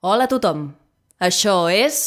Hola 0.00 0.28
a 0.28 0.30
tothom. 0.30 0.60
Això 1.18 1.66
és... 1.74 2.04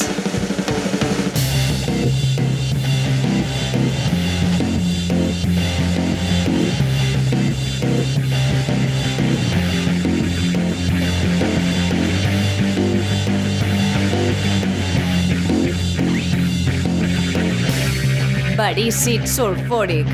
Verícid 18.56 19.28
sulfúric. 19.28 20.08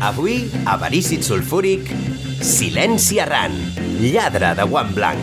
Avui, 0.00 0.48
a 0.64 0.80
Verícid 0.80 1.20
Sulfúric, 1.20 1.92
Silenci 2.40 3.20
errant, 3.20 3.60
lladre 4.00 4.54
de 4.56 4.64
guant 4.64 4.92
blanc. 4.96 5.20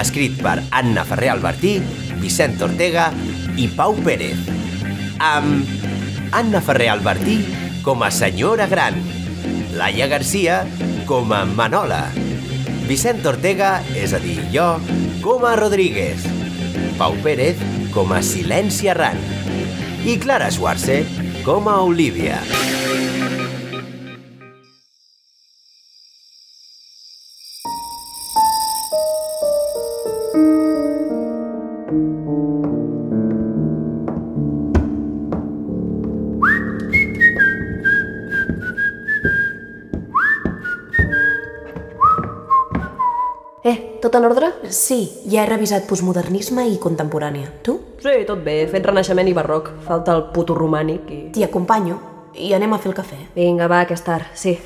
Escrit 0.00 0.36
per 0.42 0.60
Anna 0.70 1.02
Ferrer 1.08 1.32
Albertí, 1.34 1.78
Vicent 2.22 2.60
Ortega 2.62 3.08
i 3.58 3.66
Pau 3.74 3.96
Pérez. 4.04 4.38
Amb 5.18 6.30
Anna 6.36 6.62
Ferrer 6.62 6.90
Albertí 6.94 7.40
com 7.82 8.04
a 8.06 8.10
senyora 8.14 8.68
gran, 8.70 8.96
Laia 9.74 10.06
Garcia 10.06 10.62
com 11.08 11.32
a 11.34 11.42
Manola, 11.44 12.04
Vicent 12.86 13.26
Ortega, 13.26 13.78
és 13.98 14.14
a 14.14 14.22
dir, 14.22 14.38
jo, 14.54 14.68
com 15.24 15.46
a 15.46 15.56
Rodríguez, 15.58 16.26
Pau 16.98 17.16
Pérez 17.24 17.58
com 17.94 18.12
a 18.14 18.22
Silenci 18.22 18.90
errant 18.92 19.18
i 20.06 20.18
Clara 20.20 20.50
Schwarze 20.54 21.02
com 21.44 21.68
a 21.68 21.80
Olivia. 21.82 22.38
Eh, 22.44 22.69
Sí, 44.70 45.00
ja 45.30 45.42
he 45.42 45.48
revisat 45.50 45.86
postmodernisme 45.90 46.64
i 46.70 46.76
contemporània. 46.82 47.48
Tu? 47.66 47.74
Sí, 48.02 48.12
tot 48.28 48.42
bé. 48.44 48.62
Fet 48.70 48.86
renaixement 48.86 49.28
i 49.28 49.34
barroc. 49.36 49.70
Falta 49.86 50.14
el 50.16 50.28
puto 50.34 50.54
romànic 50.54 51.10
i... 51.10 51.20
T'hi 51.34 51.44
acompanyo 51.46 51.98
i 52.38 52.52
anem 52.54 52.72
a 52.72 52.78
fer 52.78 52.92
el 52.92 52.96
cafè. 52.96 53.18
Vinga, 53.34 53.66
va, 53.70 53.82
que 53.88 53.96
és 53.98 54.04
tard. 54.06 54.30
Sí. 54.38 54.56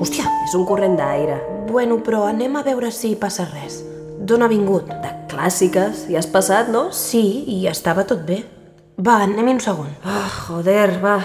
Hòstia, 0.00 0.24
És 0.46 0.54
un 0.56 0.64
corrent 0.66 0.96
d'aire. 0.96 1.40
bueno, 1.70 1.98
però 2.02 2.24
anem 2.26 2.56
a 2.56 2.62
veure 2.66 2.90
si 2.90 3.14
passa 3.16 3.44
res. 3.50 3.82
D'on 4.18 4.42
ha 4.42 4.48
vingut? 4.48 4.86
De 4.88 5.10
clàssiques. 5.30 6.06
Ja 6.10 6.18
has 6.18 6.26
passat, 6.26 6.68
no? 6.68 6.88
Sí, 6.92 7.44
i 7.46 7.66
estava 7.68 8.04
tot 8.04 8.24
bé. 8.26 8.40
Va, 8.98 9.22
anem 9.24 9.48
un 9.48 9.60
segon. 9.60 9.90
Ah, 10.04 10.28
joder, 10.48 10.98
va. 11.02 11.18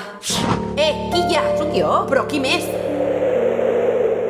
Eh, 0.77 0.91
qui 1.11 1.21
hi 1.29 1.35
ha? 1.35 1.43
Sóc 1.57 1.73
jo? 1.75 1.91
Però 2.09 2.25
qui 2.27 2.39
més? 2.39 2.65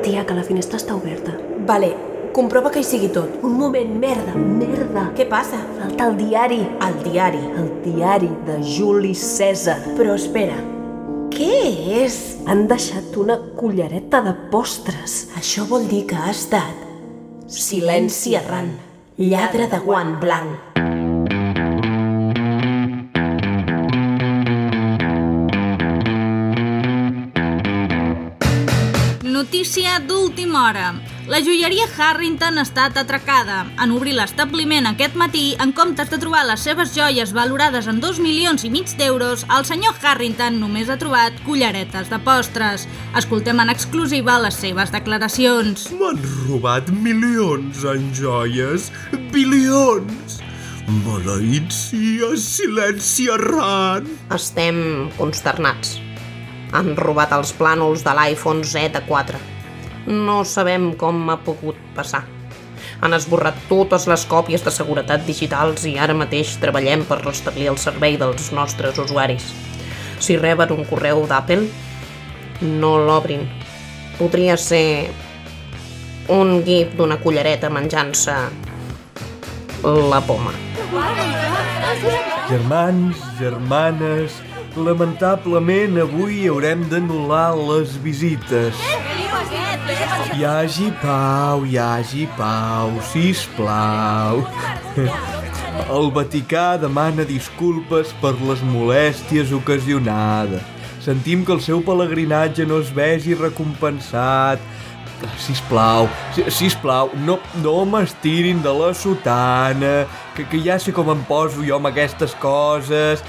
Tia, 0.06 0.24
que 0.26 0.34
la 0.38 0.44
finestra 0.46 0.78
està 0.78 0.96
oberta. 0.96 1.34
Vale, 1.66 1.90
comprova 2.36 2.70
que 2.70 2.82
hi 2.84 2.88
sigui 2.88 3.08
tot. 3.16 3.40
Un 3.48 3.56
moment, 3.56 3.92
merda, 4.00 4.36
merda. 4.36 5.06
Què 5.16 5.24
passa? 5.32 5.62
Falta 5.80 6.10
el 6.10 6.18
diari. 6.20 6.60
El 6.84 6.98
diari. 7.06 7.40
El 7.62 7.70
diari 7.86 8.32
de 8.48 8.58
Juli 8.76 9.14
Cèsar. 9.16 9.78
Però 9.96 10.18
espera, 10.20 10.58
què 11.32 11.62
és? 12.04 12.20
Han 12.52 12.66
deixat 12.72 13.16
una 13.22 13.40
cullereta 13.56 14.22
de 14.26 14.36
postres. 14.52 15.22
Això 15.40 15.64
vol 15.70 15.88
dir 15.92 16.04
que 16.12 16.20
ha 16.20 16.34
estat 16.34 16.84
silenci 17.48 18.36
errant, 18.36 18.74
lladre 19.22 19.70
de 19.72 19.80
guant 19.86 20.18
blanc. 20.20 20.95
Notícia 29.66 29.98
d'última 29.98 30.70
hora. 30.70 30.94
La 31.26 31.40
joieria 31.42 31.88
Harrington 31.98 32.60
ha 32.60 32.64
estat 32.68 33.00
atracada. 33.02 33.64
En 33.82 33.96
obrir 33.96 34.12
l'establiment 34.14 34.86
aquest 34.86 35.16
matí, 35.18 35.56
en 35.58 35.72
comptes 35.74 36.12
de 36.12 36.20
trobar 36.22 36.44
les 36.46 36.62
seves 36.62 36.92
joies 36.94 37.32
valorades 37.34 37.88
en 37.90 37.98
2 38.04 38.20
milions 38.22 38.62
i 38.62 38.70
mig 38.70 38.94
d'euros, 39.00 39.42
el 39.58 39.66
senyor 39.66 39.98
Harrington 40.04 40.60
només 40.62 40.92
ha 40.94 41.00
trobat 41.02 41.40
culleretes 41.48 42.12
de 42.14 42.20
postres. 42.28 42.86
Escoltem 43.18 43.64
en 43.64 43.74
exclusiva 43.74 44.36
les 44.44 44.60
seves 44.62 44.94
declaracions. 44.94 45.88
M'han 45.98 46.22
robat 46.44 46.94
milions 46.94 47.82
en 47.90 48.06
joies, 48.14 48.92
bilions. 49.34 50.38
Maleït 51.08 51.74
sia, 51.74 52.36
silenci 52.38 53.32
errant. 53.34 54.14
Estem 54.30 55.10
consternats. 55.18 55.98
Han 56.78 56.94
robat 57.02 57.34
els 57.34 57.58
plànols 57.58 58.06
de 58.06 58.14
l'iPhone 58.14 58.62
Z4. 58.62 59.55
No 60.06 60.44
sabem 60.46 60.92
com 61.00 61.30
ha 61.30 61.38
pogut 61.42 61.78
passar. 61.96 62.24
Han 63.02 63.16
esborrat 63.18 63.58
totes 63.70 64.06
les 64.08 64.26
còpies 64.30 64.64
de 64.66 64.72
seguretat 64.72 65.26
digitals 65.26 65.86
i 65.90 65.96
ara 66.00 66.14
mateix 66.18 66.56
treballem 66.62 67.04
per 67.10 67.24
restablir 67.24 67.72
el 67.72 67.80
servei 67.82 68.18
dels 68.22 68.52
nostres 68.56 69.00
usuaris. 69.02 69.50
Si 70.20 70.38
reben 70.38 70.72
un 70.72 70.86
correu 70.88 71.26
d'Apple, 71.28 71.66
no 72.62 72.96
l'obrin. 73.02 73.48
Podria 74.20 74.56
ser 74.58 75.10
un 76.32 76.62
gif 76.66 76.96
d'una 76.96 77.18
cullereta 77.22 77.70
menjant-se 77.70 78.36
la 79.84 80.22
poma. 80.26 80.54
Germans, 82.50 83.18
germanes, 83.40 84.40
lamentablement 84.78 85.98
avui 86.02 86.46
haurem 86.50 86.84
d'anul·lar 86.92 87.54
les 87.56 87.96
visites. 88.04 88.76
Hi 90.36 90.44
hagi 90.44 90.90
pau, 91.02 91.64
hi 91.66 91.78
hagi 91.80 92.26
pau, 92.38 92.92
sisplau. 93.12 94.44
El 95.96 96.08
Vaticà 96.16 96.78
demana 96.80 97.26
disculpes 97.28 98.14
per 98.22 98.34
les 98.48 98.62
molèsties 98.64 99.52
ocasionades. 99.56 100.64
Sentim 101.04 101.44
que 101.46 101.54
el 101.54 101.60
seu 101.62 101.84
pelegrinatge 101.86 102.66
no 102.66 102.80
es 102.82 102.90
vegi 102.96 103.36
recompensat. 103.38 104.64
Sisplau, 105.40 106.10
si- 106.36 106.44
sisplau, 106.52 107.12
no, 107.28 107.38
no 107.64 107.76
m'estirin 107.88 108.60
de 108.64 108.72
la 108.76 108.90
sotana, 108.98 109.94
que, 110.36 110.44
que 110.50 110.60
ja 110.66 110.76
sé 110.82 110.92
com 110.96 111.08
em 111.14 111.22
poso 111.28 111.64
jo 111.64 111.78
amb 111.78 111.88
aquestes 111.92 112.34
coses. 112.42 113.24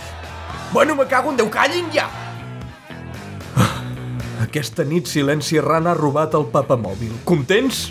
Bueno, 0.72 0.94
me 0.94 1.06
cago 1.06 1.31
en 1.31 1.37
Déu, 1.37 1.50
callin 1.50 1.87
ja! 1.93 2.09
Aquesta 4.43 4.84
nit 4.84 5.09
Silenci 5.09 5.56
Errant 5.56 5.87
ha 5.88 5.94
robat 5.97 6.34
el 6.37 6.44
papamòbil. 6.53 7.12
Contents? 7.25 7.87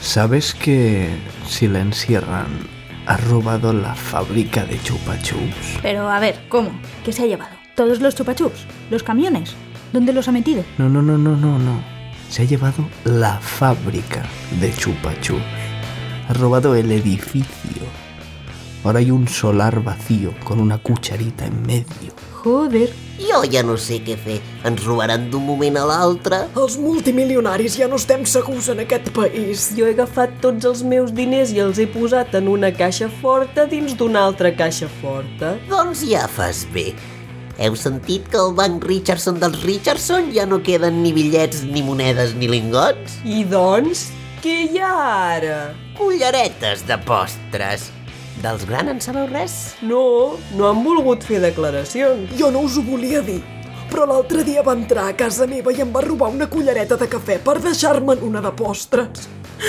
¿Sabes 0.00 0.54
que 0.54 1.08
Silenci 1.48 2.14
Errant 2.14 2.62
ha 3.06 3.16
robado 3.16 3.72
la 3.72 3.94
fábrica 3.94 4.64
de 4.64 4.80
chupa 4.82 5.18
chups? 5.22 5.80
Pero 5.82 6.08
a 6.08 6.20
ver, 6.20 6.38
¿cómo? 6.48 6.70
¿Qué 7.04 7.12
se 7.12 7.24
ha 7.24 7.26
llevado? 7.26 7.56
¿Todos 7.74 8.00
los 8.00 8.14
chupachups? 8.14 8.66
¿Los 8.90 9.02
camiones? 9.02 9.54
¿Dónde 9.92 10.12
los 10.12 10.28
ha 10.28 10.32
metido? 10.32 10.64
No, 10.78 10.88
no, 10.88 11.02
no, 11.02 11.18
no, 11.18 11.36
no, 11.36 11.58
no. 11.58 11.82
Se 12.28 12.42
ha 12.42 12.44
llevado 12.44 12.88
la 13.04 13.40
fábrica 13.40 14.22
de 14.60 14.72
chupa 14.74 15.18
chups. 15.20 15.42
Ha 16.28 16.32
robado 16.34 16.76
el 16.76 16.92
edificio. 16.92 17.82
Ahora 18.82 19.00
hay 19.00 19.10
un 19.10 19.28
solar 19.28 19.82
vacío 19.82 20.32
con 20.42 20.58
una 20.58 20.78
cucharita 20.78 21.44
en 21.44 21.62
medio. 21.66 22.14
Joder. 22.42 22.88
Jo 23.20 23.42
ja 23.44 23.60
no 23.62 23.76
sé 23.76 23.98
què 24.00 24.14
fer. 24.16 24.38
Ens 24.64 24.80
robaran 24.86 25.26
d'un 25.28 25.44
moment 25.44 25.76
a 25.76 25.82
l'altre? 25.84 26.38
Els 26.56 26.78
multimilionaris 26.80 27.76
ja 27.76 27.90
no 27.90 27.98
estem 28.00 28.24
segurs 28.24 28.70
en 28.72 28.80
aquest 28.80 29.10
país. 29.12 29.66
Jo 29.76 29.84
he 29.84 29.92
agafat 29.92 30.38
tots 30.40 30.64
els 30.64 30.80
meus 30.80 31.12
diners 31.12 31.52
i 31.52 31.60
els 31.60 31.76
he 31.76 31.84
posat 31.92 32.32
en 32.40 32.48
una 32.48 32.72
caixa 32.72 33.10
forta 33.20 33.68
dins 33.68 33.92
d'una 33.98 34.24
altra 34.30 34.54
caixa 34.56 34.88
forta. 35.02 35.58
Doncs 35.68 36.06
ja 36.08 36.24
fas 36.32 36.64
bé. 36.72 36.94
Heu 37.60 37.76
sentit 37.76 38.24
que 38.32 38.40
al 38.40 38.54
banc 38.56 38.88
Richardson 38.88 39.36
dels 39.42 39.60
Richardson 39.68 40.32
ja 40.32 40.48
no 40.48 40.62
queden 40.64 41.02
ni 41.04 41.12
bitllets, 41.12 41.60
ni 41.68 41.84
monedes, 41.84 42.32
ni 42.32 42.48
lingots? 42.48 43.20
I 43.28 43.44
doncs, 43.44 44.08
què 44.40 44.62
hi 44.70 44.80
ha 44.80 44.96
ara? 45.36 45.58
Culleretes 46.00 46.88
de 46.88 46.96
postres. 47.04 47.90
Dels 48.38 48.62
gran 48.68 48.88
en 48.88 49.00
sabeu 49.02 49.26
res? 49.28 49.74
No, 49.82 50.36
no 50.56 50.68
han 50.70 50.84
volgut 50.84 51.24
fer 51.26 51.40
declaracions. 51.42 52.30
Jo 52.38 52.52
no 52.54 52.62
us 52.68 52.78
ho 52.78 52.84
volia 52.86 53.20
dir, 53.26 53.40
però 53.90 54.06
l'altre 54.08 54.44
dia 54.46 54.62
va 54.62 54.76
entrar 54.78 55.08
a 55.10 55.16
casa 55.18 55.48
meva 55.50 55.74
i 55.74 55.82
em 55.82 55.90
va 55.92 56.04
robar 56.06 56.30
una 56.32 56.48
cullereta 56.48 56.96
de 57.00 57.10
cafè 57.10 57.40
per 57.44 57.58
deixar-me'n 57.60 58.22
una 58.24 58.40
de 58.44 58.52
postres. 58.56 59.26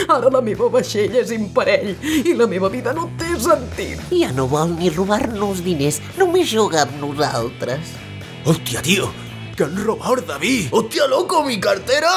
Ara 0.08 0.30
la 0.32 0.40
meva 0.46 0.70
vaixella 0.72 1.20
és 1.20 1.34
imparell 1.36 1.98
i 2.00 2.36
la 2.38 2.48
meva 2.48 2.70
vida 2.72 2.94
no 2.96 3.10
té 3.20 3.34
sentit. 3.44 4.06
Ja 4.14 4.32
no 4.38 4.48
vol 4.52 4.78
ni 4.78 4.94
robar-nos 4.94 5.66
diners, 5.66 6.00
només 6.22 6.54
juga 6.54 6.86
amb 6.86 6.96
nosaltres. 7.02 7.98
Hòstia, 8.46 8.86
tio, 8.86 9.12
que 9.58 9.68
han 9.68 9.76
robado 9.84 10.24
David. 10.32 10.72
Hòstia, 10.72 11.10
loco, 11.12 11.44
mi 11.44 11.60
cartera. 11.60 12.16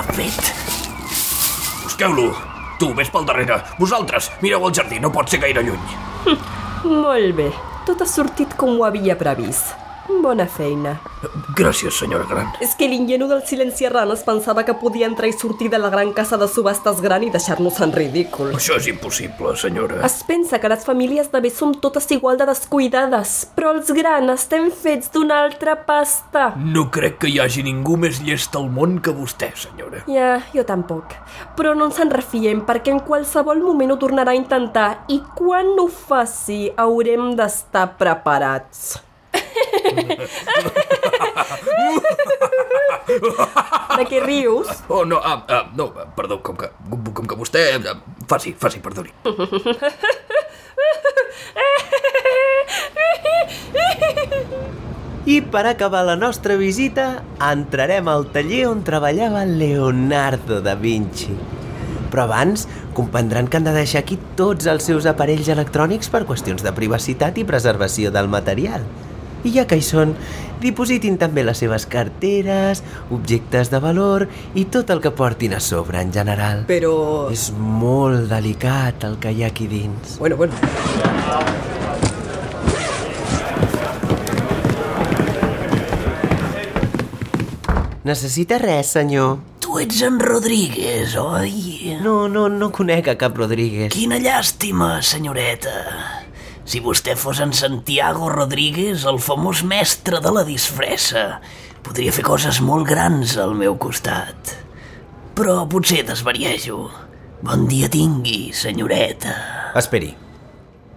Fet. 0.00 0.40
Busqueu-lo. 1.82 2.30
Tu, 2.80 2.88
vés 2.94 3.10
pel 3.12 3.26
darrere. 3.28 3.60
Vosaltres, 3.78 4.30
mireu 4.40 4.64
al 4.66 4.72
jardí, 4.74 4.98
no 4.98 5.12
pot 5.12 5.28
ser 5.28 5.42
gaire 5.42 5.62
lluny. 5.62 5.84
Molt 6.88 7.36
bé. 7.36 7.50
Tot 7.86 8.00
ha 8.00 8.06
sortit 8.08 8.56
com 8.56 8.78
ho 8.78 8.86
havia 8.86 9.18
previst. 9.18 9.74
Bona 10.08 10.46
feina. 10.50 10.96
Gràcies, 11.54 11.94
senyora 11.94 12.24
Gran. 12.26 12.48
És 12.64 12.72
que 12.78 12.88
l'ingenu 12.90 13.28
del 13.30 13.44
silenci 13.46 13.86
errant 13.86 14.10
es 14.14 14.24
pensava 14.26 14.64
que 14.66 14.74
podia 14.74 15.06
entrar 15.06 15.28
i 15.30 15.34
sortir 15.36 15.68
de 15.70 15.78
la 15.78 15.90
gran 15.92 16.10
casa 16.16 16.36
de 16.38 16.48
subhastes 16.50 17.00
gran 17.04 17.22
i 17.22 17.30
deixar-nos 17.30 17.78
en 17.84 17.92
ridícul. 17.94 18.50
Això 18.58 18.78
és 18.80 18.88
impossible, 18.90 19.54
senyora. 19.56 20.00
Es 20.06 20.22
pensa 20.26 20.58
que 20.58 20.70
les 20.72 20.82
famílies 20.84 21.30
de 21.30 21.42
bé 21.44 21.52
som 21.54 21.74
totes 21.74 22.10
igual 22.10 22.40
de 22.40 22.48
descuidades, 22.50 23.36
però 23.54 23.70
els 23.76 23.92
grans 23.94 24.34
estem 24.34 24.70
fets 24.74 25.12
d'una 25.14 25.38
altra 25.44 25.76
pasta. 25.86 26.48
No 26.56 26.88
crec 26.90 27.20
que 27.22 27.30
hi 27.30 27.38
hagi 27.42 27.62
ningú 27.62 27.96
més 28.00 28.18
llest 28.26 28.58
al 28.58 28.66
món 28.74 28.98
que 29.04 29.14
vostè, 29.14 29.52
senyora. 29.54 30.02
Ja, 30.10 30.34
jo 30.54 30.66
tampoc. 30.66 31.14
Però 31.56 31.76
no 31.78 31.86
ens 31.90 32.02
en 32.02 32.10
refiem, 32.10 32.66
perquè 32.66 32.90
en 32.96 33.04
qualsevol 33.06 33.62
moment 33.62 33.94
ho 33.94 34.00
tornarà 34.02 34.34
a 34.34 34.40
intentar 34.40 34.90
i 35.14 35.22
quan 35.38 35.76
ho 35.78 35.86
faci 35.86 36.64
haurem 36.76 37.32
d'estar 37.38 37.92
preparats. 38.02 39.11
De 43.96 44.04
què 44.08 44.20
rius? 44.24 44.68
Oh, 44.88 45.04
no, 45.04 45.18
ah, 45.20 45.44
ah, 45.48 45.66
no, 45.76 45.92
perdó, 46.16 46.40
com 46.42 46.56
que, 46.56 46.70
com 46.88 47.26
que 47.28 47.38
vostè... 47.38 47.66
ah, 47.82 47.96
Faci, 48.28 48.54
faci, 48.56 48.80
perdoni. 48.80 49.12
I 55.26 55.38
per 55.52 55.66
acabar 55.68 56.02
la 56.06 56.16
nostra 56.16 56.56
visita, 56.58 57.22
entrarem 57.38 58.08
al 58.10 58.26
taller 58.34 58.64
on 58.70 58.82
treballava 58.86 59.44
Leonardo 59.46 60.60
da 60.64 60.74
Vinci. 60.74 61.36
Però 62.10 62.24
abans 62.26 62.66
comprendran 62.96 63.46
que 63.48 63.60
han 63.60 63.68
de 63.68 63.76
deixar 63.76 64.02
aquí 64.02 64.18
tots 64.36 64.66
els 64.68 64.84
seus 64.88 65.06
aparells 65.08 65.48
electrònics 65.52 66.10
per 66.12 66.24
qüestions 66.28 66.64
de 66.64 66.72
privacitat 66.74 67.38
i 67.38 67.46
preservació 67.48 68.10
del 68.12 68.28
material. 68.32 68.82
I 69.42 69.50
ja 69.56 69.64
que 69.66 69.74
hi 69.78 69.82
són, 69.82 70.14
dipositin 70.62 71.16
també 71.18 71.42
les 71.42 71.58
seves 71.58 71.86
carteres, 71.90 72.82
objectes 73.10 73.72
de 73.72 73.80
valor 73.82 74.28
i 74.54 74.68
tot 74.70 74.92
el 74.94 75.02
que 75.02 75.10
portin 75.10 75.56
a 75.56 75.60
sobre 75.60 75.98
en 76.02 76.12
general. 76.14 76.62
Però... 76.70 76.94
És 77.34 77.50
molt 77.56 78.30
delicat 78.30 79.02
el 79.08 79.18
que 79.18 79.34
hi 79.34 79.42
ha 79.42 79.50
aquí 79.50 79.66
dins. 79.66 80.18
Bueno, 80.22 80.36
bueno. 80.36 80.54
Necessita 88.02 88.58
res, 88.58 88.94
senyor? 88.94 89.38
Tu 89.62 89.78
ets 89.78 90.02
en 90.02 90.18
Rodríguez, 90.18 91.14
oi? 91.18 91.98
No, 92.02 92.26
no, 92.28 92.48
no 92.50 92.70
conec 92.74 93.10
a 93.10 93.18
cap 93.18 93.38
Rodríguez. 93.38 93.92
Quina 93.94 94.18
llàstima, 94.22 94.96
senyoreta. 95.06 96.21
Si 96.64 96.78
vostè 96.80 97.16
fos 97.18 97.40
en 97.42 97.52
Santiago 97.56 98.28
Rodríguez, 98.30 99.04
el 99.10 99.18
famós 99.18 99.64
mestre 99.66 100.20
de 100.22 100.30
la 100.30 100.44
disfressa, 100.46 101.40
podria 101.82 102.14
fer 102.14 102.22
coses 102.26 102.60
molt 102.62 102.86
grans 102.86 103.34
al 103.40 103.56
meu 103.58 103.74
costat. 103.82 104.54
Però 105.34 105.62
potser 105.66 106.04
desvariejo. 106.06 106.86
Bon 107.42 107.66
dia 107.66 107.88
tingui, 107.90 108.52
senyoreta. 108.54 109.34
Esperi. 109.78 110.12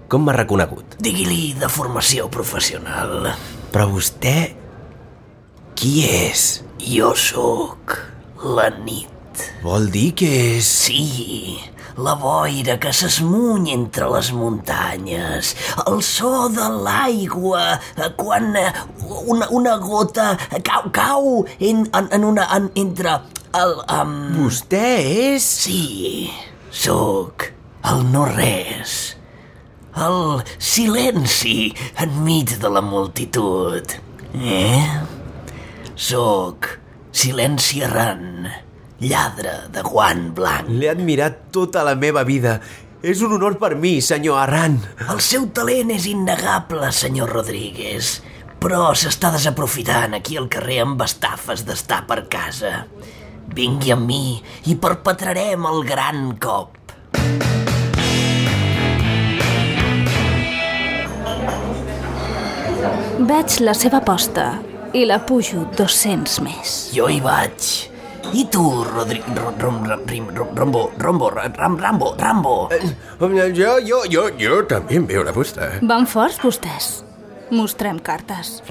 Com 0.05 0.27
m'ha 0.27 0.35
reconegut? 0.37 0.99
Digui-li 1.01 1.55
de 1.57 1.69
formació 1.71 2.29
professional. 2.29 3.31
Però 3.73 3.89
vostè... 3.89 4.37
Qui 5.75 6.05
és? 6.05 6.43
Jo 6.79 7.09
sóc 7.17 7.97
la 8.45 8.69
nit. 8.85 9.41
Vol 9.65 9.89
dir 9.91 10.11
que 10.15 10.29
és... 10.59 10.69
Sí, 10.85 11.57
la 11.97 12.15
boira 12.19 12.75
que 12.81 12.91
s'esmuny 12.91 13.69
entre 13.73 14.09
les 14.11 14.31
muntanyes, 14.35 15.53
el 15.87 16.01
so 16.03 16.49
de 16.51 16.67
l'aigua 16.83 17.79
eh, 17.95 18.09
quan 18.19 18.55
eh, 18.59 18.71
una, 19.31 19.47
una 19.55 19.77
gota 19.79 20.33
cau, 20.65 20.89
cau 20.91 21.45
en, 21.59 21.85
en, 21.93 22.09
en 22.11 22.27
una, 22.27 22.49
en, 22.55 22.69
entre 22.75 23.19
el... 23.55 23.77
Um... 23.87 24.15
Vostè 24.35 24.87
és... 25.31 25.45
Sí, 25.65 26.27
sóc 26.75 27.49
el 27.85 28.03
no-res, 28.11 29.15
el 29.95 30.41
silenci 30.57 31.71
enmig 32.01 32.57
de 32.59 32.71
la 32.73 32.83
multitud. 32.83 33.95
Eh? 34.35 34.83
Sóc 35.95 36.73
silenci 37.15 37.85
errant, 37.85 38.49
lladre 39.05 39.53
de 39.73 39.83
guant 39.85 40.29
blanc. 40.35 40.69
L'he 40.69 40.89
admirat 40.91 41.45
tota 41.55 41.83
la 41.85 41.95
meva 41.99 42.25
vida. 42.27 42.59
És 43.05 43.21
un 43.21 43.35
honor 43.35 43.59
per 43.61 43.75
mi, 43.77 43.99
senyor 44.01 44.39
Arran. 44.41 44.79
El 45.11 45.21
seu 45.21 45.45
talent 45.53 45.91
és 45.93 46.07
innegable, 46.09 46.89
senyor 46.95 47.29
Rodríguez, 47.35 48.15
però 48.61 48.89
s'està 48.97 49.29
desaprofitant 49.35 50.17
aquí 50.17 50.39
al 50.41 50.49
carrer 50.49 50.79
amb 50.85 51.03
estafes 51.05 51.65
d'estar 51.67 52.01
per 52.09 52.23
casa. 52.31 52.85
Vingui 53.55 53.93
amb 53.93 54.09
mi 54.09 54.23
i 54.71 54.77
perpetrarem 54.81 55.69
el 55.69 55.83
gran 55.85 56.31
cop. 56.41 56.81
Veig 63.25 63.61
la 63.63 63.73
seva 63.77 64.01
aposta 64.01 64.49
i 64.93 65.05
la 65.07 65.21
pujo 65.23 65.63
200 65.77 66.39
més. 66.45 66.79
Jo 66.95 67.07
hi 67.09 67.21
vaig. 67.23 67.94
I 68.33 68.45
tu, 68.51 68.83
Rodri... 68.83 69.21
Rom, 69.35 69.55
rom, 69.59 69.83
rom, 69.85 70.29
rom, 70.35 70.55
rombo, 70.55 70.91
rombo, 70.97 71.29
ram, 71.29 71.77
rambo, 71.77 72.15
rambo. 72.19 72.69
Jo, 73.53 73.77
jo, 73.79 74.03
jo, 74.09 74.29
jo 74.39 74.63
també 74.69 74.97
em 74.99 75.05
veu 75.07 75.23
la 75.23 75.33
posta. 75.35 75.69
Van 75.81 76.07
forts 76.07 76.39
vostès. 76.43 77.03
Mostrem 77.51 77.99
cartes. 77.99 78.61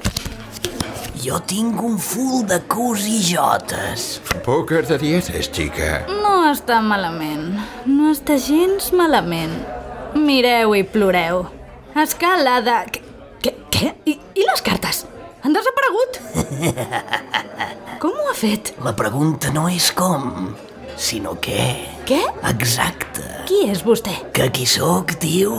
Jo 1.25 1.39
tinc 1.47 1.79
un 1.81 1.95
full 1.97 2.43
de 2.45 2.59
cus 2.69 3.05
i 3.09 3.21
jotes. 3.23 4.19
Pòquer 4.45 4.83
de 4.89 4.99
dietes, 5.01 5.49
xica. 5.49 6.03
No 6.11 6.35
està 6.51 6.81
malament. 6.85 7.55
No 7.87 8.11
està 8.11 8.37
gens 8.37 8.91
malament. 8.93 9.55
Mireu 10.15 10.75
i 10.75 10.83
ploreu. 10.83 11.45
Escalada... 11.95 12.83
Què? 12.91 13.01
Què? 13.41 13.55
què? 13.71 13.95
I, 14.05 14.19
I 14.35 14.45
les 14.51 14.61
cartes? 14.65 15.05
Han 15.45 15.55
desaparegut? 15.55 16.21
Com 18.05 18.13
ho 18.21 18.25
ha 18.29 18.35
fet? 18.37 18.67
La 18.85 18.91
pregunta 18.93 19.49
no 19.49 19.63
és 19.65 19.87
com, 19.97 20.51
sinó 21.01 21.31
què. 21.41 21.63
Què? 22.05 22.19
Exacte. 22.51 23.23
Qui 23.49 23.63
és 23.65 23.81
vostè? 23.81 24.13
Que 24.35 24.45
qui 24.53 24.67
sóc, 24.69 25.15
tio? 25.23 25.55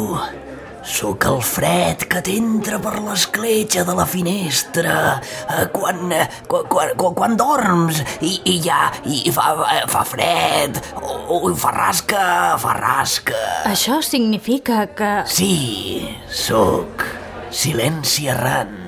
Sóc 0.87 1.27
el 1.27 1.41
fred 1.43 2.05
que 2.07 2.23
t'entra 2.23 2.79
per 2.85 2.93
l'escletxa 3.03 3.83
de 3.89 3.97
la 3.99 4.07
finestra 4.07 4.95
eh, 5.17 5.67
quan, 5.75 6.07
eh, 6.15 6.23
quan, 6.47 6.71
quan, 6.71 6.95
quan, 6.95 7.19
quan 7.19 7.35
dorms 7.41 7.99
i, 8.21 8.37
i 8.47 8.57
ja 8.63 8.93
i 9.03 9.35
fa, 9.35 9.51
fa 9.91 10.07
fred 10.07 10.79
o, 11.03 11.41
o 11.41 11.55
fa 11.59 11.75
rasca, 11.75 12.25
fa 12.63 12.79
rasca. 12.79 13.43
Això 13.75 13.99
significa 14.07 14.85
que... 14.95 15.15
Sí, 15.27 16.15
sóc 16.31 17.09
silenci 17.51 18.31
errant, 18.31 18.86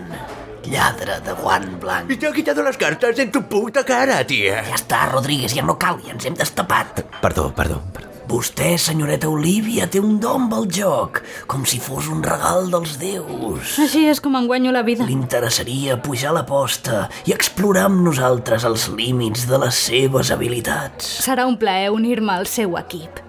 lladre 0.73 1.21
de 1.25 1.37
guant 1.39 1.71
blanc. 1.83 2.11
I 2.13 2.19
t'ha 2.21 2.33
quitat 2.35 2.61
les 2.65 2.81
cartes 2.81 3.23
en 3.25 3.33
tu 3.35 3.45
puta 3.51 3.85
cara, 3.89 4.21
tia. 4.29 4.63
Ja 4.69 4.77
està, 4.79 5.07
Rodríguez, 5.13 5.57
ja 5.57 5.65
no 5.67 5.79
cal, 5.81 6.01
ja 6.05 6.15
ens 6.17 6.29
hem 6.29 6.39
destapat. 6.39 7.05
Perdó, 7.23 7.51
perdó, 7.57 7.83
perdó. 7.95 8.09
Vostè, 8.29 8.75
senyoreta 8.77 9.31
Olivia, 9.33 9.87
té 9.89 10.03
un 10.05 10.19
don 10.21 10.43
amb 10.43 10.53
el 10.59 10.67
joc, 10.77 11.23
com 11.49 11.63
si 11.65 11.79
fos 11.81 12.11
un 12.13 12.21
regal 12.21 12.67
dels 12.69 12.99
déus. 13.01 13.79
Així 13.81 14.03
és 14.11 14.21
com 14.21 14.37
em 14.37 14.45
guanyo 14.51 14.75
la 14.75 14.83
vida. 14.85 15.07
Li 15.09 15.17
interessaria 15.17 15.97
pujar 16.05 16.35
l'aposta 16.37 17.07
i 17.25 17.33
explorar 17.33 17.87
amb 17.89 18.03
nosaltres 18.05 18.67
els 18.69 18.85
límits 18.93 19.47
de 19.49 19.63
les 19.65 19.81
seves 19.89 20.33
habilitats. 20.35 21.09
Serà 21.25 21.49
un 21.49 21.57
plaer 21.57 21.89
unir-me 21.95 22.37
al 22.37 22.45
seu 22.51 22.77
equip. 22.77 23.25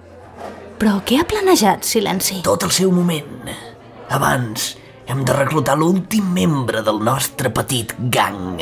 Però 0.80 0.98
què 1.08 1.22
ha 1.22 1.28
planejat, 1.28 1.88
Silenci? 1.88 2.42
Tot 2.44 2.68
el 2.68 2.76
seu 2.76 2.92
moment. 2.92 3.48
Abans, 4.12 4.74
hem 5.10 5.24
de 5.26 5.34
reclutar 5.34 5.74
l'últim 5.82 6.28
membre 6.36 6.84
del 6.86 7.02
nostre 7.02 7.50
petit 7.50 7.96
gang. 8.14 8.62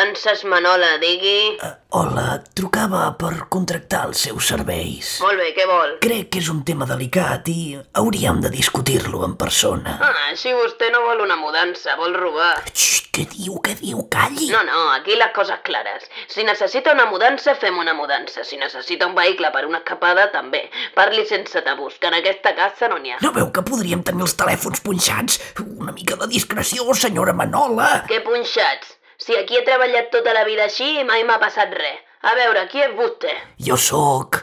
Assegurances 0.00 0.44
Manola, 0.46 0.96
digui. 0.96 1.58
Hola, 1.92 2.38
trucava 2.56 3.02
per 3.20 3.34
contractar 3.52 4.06
els 4.08 4.22
seus 4.24 4.46
serveis. 4.48 5.10
Molt 5.20 5.36
bé, 5.36 5.50
què 5.52 5.66
vol? 5.68 5.90
Crec 6.00 6.30
que 6.32 6.40
és 6.40 6.46
un 6.48 6.62
tema 6.64 6.86
delicat 6.88 7.50
i 7.52 7.74
hauríem 8.00 8.38
de 8.40 8.48
discutir-lo 8.54 9.20
en 9.26 9.34
persona. 9.36 9.98
Ah, 10.00 10.30
si 10.40 10.54
vostè 10.56 10.88
no 10.94 11.02
vol 11.04 11.20
una 11.26 11.36
mudança, 11.36 11.98
vol 12.00 12.16
robar. 12.16 12.54
Xxt, 12.70 13.10
què 13.12 13.26
diu, 13.28 13.58
què 13.60 13.74
diu? 13.76 14.06
Calli! 14.08 14.48
No, 14.48 14.62
no, 14.64 14.86
aquí 14.94 15.18
les 15.20 15.34
coses 15.36 15.60
clares. 15.66 16.06
Si 16.32 16.46
necessita 16.48 16.94
una 16.96 17.04
mudança, 17.10 17.52
fem 17.60 17.76
una 17.76 17.92
mudança. 17.98 18.46
Si 18.46 18.56
necessita 18.56 19.10
un 19.10 19.18
vehicle 19.18 19.50
per 19.52 19.66
una 19.68 19.82
escapada, 19.82 20.30
també. 20.32 20.62
Parli 20.96 21.26
sense 21.28 21.60
tabús, 21.66 21.98
que 22.00 22.08
en 22.08 22.16
aquesta 22.22 22.54
casa 22.56 22.88
no 22.88 23.02
n'hi 23.02 23.12
ha. 23.12 23.20
No 23.26 23.34
veu 23.36 23.52
que 23.52 23.66
podríem 23.68 24.06
tenir 24.06 24.24
els 24.24 24.38
telèfons 24.40 24.80
punxats? 24.80 25.42
Una 25.66 25.92
mica 25.92 26.16
de 26.16 26.30
discreció, 26.32 26.88
senyora 26.94 27.36
Manola. 27.36 28.06
Què 28.08 28.22
punxats? 28.24 28.96
Si 29.20 29.36
aquí 29.36 29.58
he 29.58 29.64
treballat 29.66 30.08
tota 30.14 30.32
la 30.32 30.46
vida 30.48 30.64
així 30.64 30.86
i 31.00 31.04
mai 31.04 31.26
m'ha 31.28 31.36
passat 31.42 31.74
res. 31.76 31.98
A 32.24 32.32
veure, 32.36 32.62
qui 32.72 32.80
és 32.84 32.92
vostè? 32.96 33.32
Jo 33.66 33.76
sóc 33.80 34.38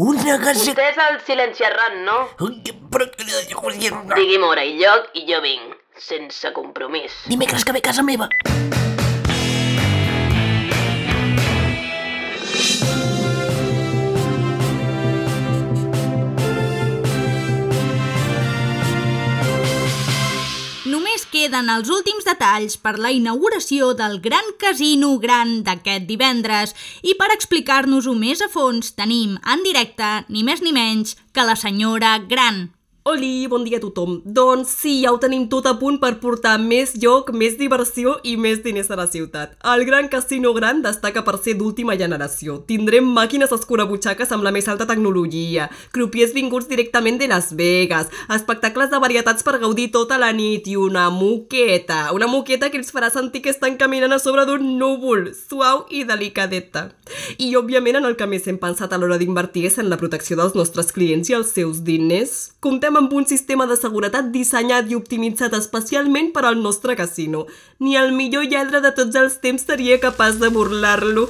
una 0.00 0.38
gase... 0.40 0.70
Vostè 0.70 0.88
és 0.88 1.00
el 1.04 1.18
silenci 1.26 1.64
errant, 1.68 2.00
no? 2.06 2.18
Però... 2.92 3.08
Digui'm 4.16 4.48
hora 4.48 4.64
i 4.64 4.78
lloc 4.80 5.12
i 5.20 5.26
jo 5.28 5.40
vinc. 5.44 5.76
Sense 6.00 6.52
compromís. 6.56 7.12
Dimecres 7.28 7.64
que 7.68 7.76
ve 7.76 7.84
a 7.84 7.88
casa 7.92 8.04
meva. 8.04 8.28
Queden 21.42 21.70
els 21.72 21.88
últims 21.90 22.22
detalls 22.22 22.76
per 22.78 22.92
la 23.02 23.10
inauguració 23.10 23.88
del 23.98 24.20
Gran 24.22 24.52
Casino 24.62 25.16
Gran 25.24 25.56
d'aquest 25.66 26.04
divendres 26.06 26.74
i 27.02 27.16
per 27.18 27.32
explicar-nos-ho 27.34 28.14
més 28.14 28.44
a 28.46 28.48
fons 28.52 28.92
tenim 28.94 29.34
en 29.54 29.64
directe 29.66 30.12
ni 30.28 30.44
més 30.46 30.62
ni 30.62 30.70
menys 30.76 31.16
que 31.34 31.46
la 31.48 31.58
senyora 31.58 32.14
Gran. 32.30 32.68
Oli, 33.04 33.48
bon 33.48 33.64
dia 33.66 33.80
a 33.80 33.82
tothom. 33.82 34.20
Doncs 34.22 34.70
sí, 34.78 34.92
ja 35.02 35.10
ho 35.10 35.16
tenim 35.18 35.48
tot 35.50 35.66
a 35.66 35.72
punt 35.74 35.96
per 35.98 36.20
portar 36.22 36.52
més 36.62 36.92
lloc, 37.02 37.32
més 37.34 37.56
diversió 37.58 38.12
i 38.22 38.36
més 38.38 38.60
diners 38.62 38.92
a 38.94 38.98
la 39.00 39.08
ciutat. 39.10 39.56
El 39.72 39.82
Gran 39.88 40.06
Casino 40.06 40.52
Gran 40.54 40.84
destaca 40.84 41.24
per 41.26 41.34
ser 41.42 41.56
d'última 41.58 41.96
generació. 41.98 42.60
Tindrem 42.68 43.08
màquines 43.16 43.50
escurabutxaques 43.56 44.30
amb 44.30 44.46
la 44.46 44.52
més 44.54 44.68
alta 44.70 44.86
tecnologia, 44.86 45.66
crupiers 45.90 46.30
vinguts 46.36 46.68
directament 46.70 47.18
de 47.18 47.26
Las 47.32 47.50
Vegas, 47.58 48.12
espectacles 48.30 48.94
de 48.94 49.02
varietats 49.02 49.42
per 49.42 49.56
gaudir 49.58 49.88
tota 49.90 50.20
la 50.22 50.30
nit 50.30 50.70
i 50.70 50.78
una 50.78 51.08
moqueta. 51.10 52.12
Una 52.14 52.30
moqueta 52.30 52.70
que 52.70 52.78
els 52.78 52.94
farà 52.94 53.10
sentir 53.10 53.42
que 53.42 53.50
estan 53.50 53.80
caminant 53.82 54.14
a 54.14 54.20
sobre 54.22 54.46
d'un 54.46 54.78
núvol, 54.78 55.32
suau 55.34 55.88
i 55.90 56.04
delicadeta. 56.06 56.92
I, 57.34 57.50
òbviament, 57.58 57.98
en 57.98 58.06
el 58.06 58.14
que 58.14 58.30
més 58.30 58.46
hem 58.46 58.62
pensat 58.62 58.94
a 58.94 59.02
l'hora 59.02 59.18
d'invertir 59.18 59.66
és 59.66 59.82
en 59.82 59.90
la 59.90 59.98
protecció 59.98 60.38
dels 60.38 60.54
nostres 60.54 60.94
clients 60.94 61.34
i 61.34 61.38
els 61.42 61.50
seus 61.50 61.82
diners. 61.82 62.52
Comptem 62.62 62.91
amb 62.98 63.12
un 63.16 63.26
sistema 63.28 63.66
de 63.70 63.76
seguretat 63.78 64.30
dissenyat 64.34 64.90
i 64.90 64.96
optimitzat 64.98 65.54
especialment 65.58 66.32
per 66.34 66.44
al 66.48 66.60
nostre 66.62 66.96
casino. 66.98 67.46
Ni 67.78 67.96
el 67.96 68.12
millor 68.16 68.46
lladre 68.50 68.82
de 68.84 68.92
tots 68.96 69.18
els 69.20 69.38
temps 69.44 69.64
seria 69.68 70.00
capaç 70.02 70.38
de 70.42 70.50
burlar-lo. 70.54 71.28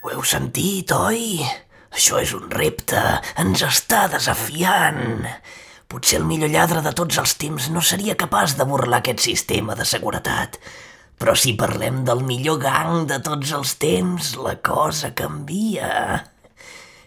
Ho 0.00 0.12
heu 0.12 0.22
sentit, 0.24 0.92
oi? 0.96 1.40
Això 1.90 2.20
és 2.22 2.32
un 2.36 2.46
repte. 2.50 3.00
Ens 3.42 3.64
està 3.66 4.06
desafiant. 4.12 5.26
Potser 5.90 6.20
el 6.20 6.26
millor 6.28 6.52
lladre 6.52 6.80
de 6.84 6.94
tots 6.94 7.18
els 7.18 7.34
temps 7.40 7.66
no 7.74 7.82
seria 7.82 8.14
capaç 8.18 8.54
de 8.58 8.66
burlar 8.68 9.00
aquest 9.02 9.24
sistema 9.26 9.74
de 9.74 9.84
seguretat. 9.84 10.60
Però 11.20 11.34
si 11.36 11.56
parlem 11.58 12.04
del 12.06 12.22
millor 12.24 12.60
gang 12.62 13.08
de 13.10 13.18
tots 13.20 13.50
els 13.52 13.74
temps, 13.82 14.36
la 14.40 14.54
cosa 14.64 15.10
canvia. 15.18 15.90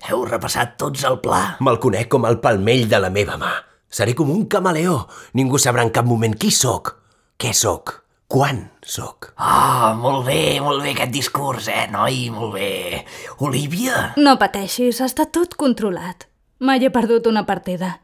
Heu 0.04 0.26
repassat 0.28 0.74
tots 0.82 1.06
el 1.08 1.22
pla? 1.24 1.54
Me'l 1.64 1.78
conec 1.80 2.10
com 2.12 2.26
el 2.28 2.42
palmell 2.44 2.90
de 2.92 3.00
la 3.00 3.10
meva 3.14 3.38
mà. 3.40 3.54
Seré 3.88 4.12
com 4.20 4.34
un 4.34 4.42
camaleó. 4.52 4.98
Ningú 5.40 5.62
sabrà 5.62 5.86
en 5.86 5.94
cap 5.96 6.04
moment 6.10 6.34
qui 6.36 6.50
sóc, 6.52 6.92
què 7.40 7.54
sóc, 7.56 7.94
quan 8.28 8.60
sóc. 8.84 9.30
Ah, 9.38 9.94
molt 9.96 10.26
bé, 10.28 10.60
molt 10.60 10.84
bé 10.84 10.92
aquest 10.92 11.14
discurs, 11.14 11.70
eh, 11.72 11.88
noi? 11.94 12.28
Molt 12.36 12.58
bé. 12.58 13.06
Olivia? 13.48 14.10
No 14.20 14.36
pateixis, 14.42 15.00
està 15.00 15.30
tot 15.32 15.56
controlat. 15.56 16.28
Mai 16.60 16.84
he 16.84 16.92
perdut 16.92 17.32
una 17.32 17.46
partida. 17.48 18.02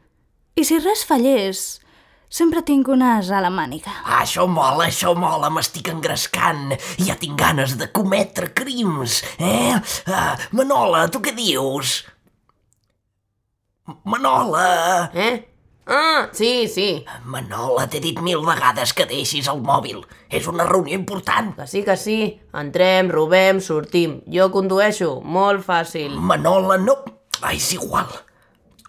I 0.55 0.63
si 0.63 0.79
res 0.79 1.03
fallés, 1.03 1.81
sempre 2.29 2.61
tinc 2.65 2.87
un 2.93 3.01
as 3.03 3.31
a 3.33 3.41
la 3.41 3.49
màniga. 3.49 3.91
Ah, 4.05 4.21
això 4.21 4.45
mola, 4.47 4.87
això 4.87 5.15
mola, 5.17 5.49
m'estic 5.53 5.89
engrescant. 5.91 6.75
Ja 7.01 7.17
tinc 7.19 7.37
ganes 7.39 7.75
de 7.81 7.89
cometre 7.91 8.53
crims, 8.53 9.23
eh? 9.37 9.75
Ah, 10.07 10.37
Manola, 10.53 11.07
tu 11.09 11.21
què 11.25 11.33
dius? 11.35 12.03
Manola! 14.05 15.09
Eh? 15.13 15.45
Ah, 15.89 16.29
sí, 16.31 16.67
sí. 16.69 17.03
Manola, 17.25 17.87
t'he 17.89 17.97
dit 18.03 18.19
mil 18.21 18.43
vegades 18.45 18.93
que 18.93 19.07
deixis 19.09 19.47
el 19.49 19.63
mòbil. 19.65 20.03
És 20.29 20.45
una 20.47 20.67
reunió 20.69 20.93
important. 20.93 21.55
Que 21.57 21.65
sí, 21.65 21.81
que 21.87 21.95
sí. 21.97 22.19
Entrem, 22.53 23.09
robem, 23.09 23.57
sortim. 23.57 24.19
Jo 24.29 24.51
condueixo, 24.53 25.15
molt 25.25 25.65
fàcil. 25.65 26.13
Manola, 26.13 26.77
no... 26.77 26.99
Ah, 27.41 27.55
és 27.55 27.71
igual. 27.73 28.11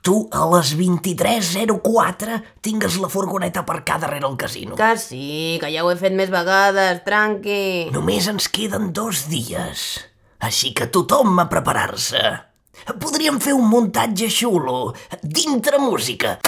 Tu, 0.00 0.14
a 0.33 0.47
les 0.49 0.71
23.04, 0.78 2.38
tingues 2.64 2.97
la 3.02 3.11
furgoneta 3.12 3.61
aparcada 3.61 4.07
darrere 4.07 4.26
el 4.30 4.37
casino. 4.40 4.76
Que 4.76 4.95
sí, 4.97 5.59
que 5.61 5.69
ja 5.75 5.85
ho 5.85 5.90
he 5.92 5.99
fet 6.00 6.14
més 6.16 6.33
vegades, 6.33 7.02
tranqui. 7.04 7.90
Només 7.92 8.30
ens 8.33 8.49
queden 8.49 8.95
dos 8.97 9.26
dies. 9.28 9.83
Així 10.40 10.73
que 10.73 10.88
tothom 10.88 11.37
a 11.42 11.50
preparar-se. 11.52 12.23
Podríem 12.97 13.37
fer 13.45 13.52
un 13.52 13.69
muntatge 13.69 14.30
xulo, 14.33 14.95
dintre 15.21 15.76
música. 15.83 16.38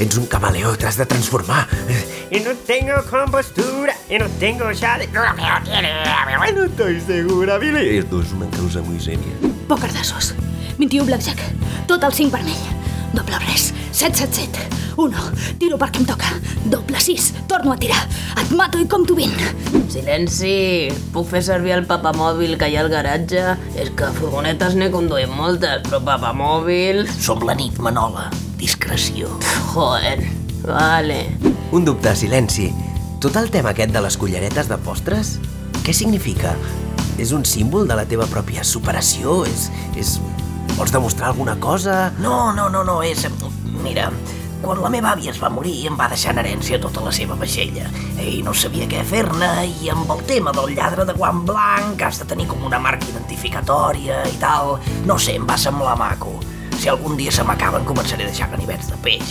Ets 0.00 0.16
un 0.16 0.26
camaleó, 0.26 0.76
t'has 0.76 0.96
de 0.96 1.06
transformar. 1.06 1.66
Y 2.30 2.40
no 2.40 2.52
tengo 2.66 2.94
compostura, 3.08 3.94
y 4.08 4.18
no 4.18 4.26
tengo 4.40 4.72
ya 4.72 4.98
de... 4.98 5.08
No 5.08 6.64
estoy 6.64 7.00
segura, 7.00 7.58
Billy. 7.58 7.98
Esto 7.98 8.22
es 8.22 8.32
una 8.32 8.48
causa 8.50 8.80
muy 8.82 9.00
seria. 9.00 9.32
Pocardassos. 9.68 10.34
21 10.78 11.06
blackjack. 11.06 11.38
Tot 11.86 12.02
el 12.04 12.12
5 12.12 12.30
vermell. 12.30 12.54
Doble 13.12 13.38
res. 13.38 13.72
777. 13.92 14.68
1. 14.96 15.12
Tiro 15.58 15.78
per 15.78 15.90
qui 15.92 16.02
em 16.02 16.06
toca. 16.08 16.32
Doble 16.64 17.00
6. 17.00 17.32
Torno 17.48 17.72
a 17.72 17.76
tirar. 17.80 18.02
Et 18.36 18.50
mato 18.56 18.80
i 18.80 18.86
compto 18.88 19.14
20. 19.16 19.88
Silenci. 19.92 20.90
Puc 21.14 21.30
fer 21.30 21.42
servir 21.46 21.76
el 21.76 21.86
papamòbil 21.88 22.58
que 22.60 22.68
hi 22.68 22.76
ha 22.76 22.84
al 22.84 22.92
garatge? 22.92 23.54
És 23.76 23.92
que 23.96 24.10
furgonetes 24.18 24.76
n'he 24.76 24.90
conduït 24.92 25.32
moltes, 25.32 25.86
però 25.88 26.02
papamòbil... 26.04 27.06
Som 27.16 27.46
la 27.48 27.56
nit, 27.56 27.78
Manola. 27.80 28.28
Discreció. 28.56 29.28
Joder. 29.74 30.24
Vale. 30.64 31.36
Un 31.72 31.84
dubte, 31.84 32.14
silenci. 32.16 32.72
Tot 33.20 33.36
el 33.36 33.50
tema 33.50 33.74
aquest 33.74 33.92
de 33.92 34.00
les 34.00 34.16
culleretes 34.16 34.70
de 34.70 34.78
postres, 34.80 35.36
què 35.84 35.92
significa? 35.96 36.54
És 37.20 37.32
un 37.36 37.44
símbol 37.48 37.88
de 37.88 37.96
la 37.98 38.06
teva 38.08 38.28
pròpia 38.32 38.64
superació? 38.64 39.44
És... 39.48 39.68
és... 39.96 40.16
Vols 40.76 40.92
demostrar 40.92 41.30
alguna 41.30 41.54
cosa? 41.60 42.10
No, 42.20 42.52
no, 42.52 42.68
no, 42.72 42.82
no, 42.84 42.98
és... 43.04 43.22
Mira, 43.84 44.10
quan 44.62 44.80
la 44.82 44.90
meva 44.92 45.12
àvia 45.14 45.30
es 45.32 45.38
va 45.40 45.52
morir 45.52 45.74
em 45.88 45.96
va 45.96 46.08
deixar 46.10 46.32
en 46.34 46.40
herència 46.42 46.80
tota 46.82 47.04
la 47.04 47.12
seva 47.14 47.36
vaixella 47.38 47.86
i 48.20 48.40
no 48.44 48.54
sabia 48.56 48.88
què 48.90 49.04
fer-ne 49.06 49.50
i 49.68 49.90
amb 49.92 50.10
el 50.10 50.24
tema 50.28 50.52
del 50.56 50.72
lladre 50.74 51.04
de 51.06 51.14
guant 51.16 51.44
blanc 51.46 52.02
has 52.02 52.18
de 52.22 52.28
tenir 52.32 52.48
com 52.50 52.64
una 52.66 52.80
marca 52.82 53.06
identificatòria 53.12 54.22
i 54.26 54.36
tal, 54.42 54.76
no 55.06 55.18
sé, 55.20 55.36
em 55.36 55.46
va 55.48 55.60
semblar 55.60 55.96
maco. 56.00 56.34
Si 56.86 56.90
algun 56.90 57.16
dia 57.18 57.32
se 57.34 57.42
m'acaben 57.42 57.82
començaré 57.82 58.22
a 58.22 58.28
deixar 58.30 58.46
ganivets 58.52 58.92
de 58.92 58.96
peix. 59.02 59.30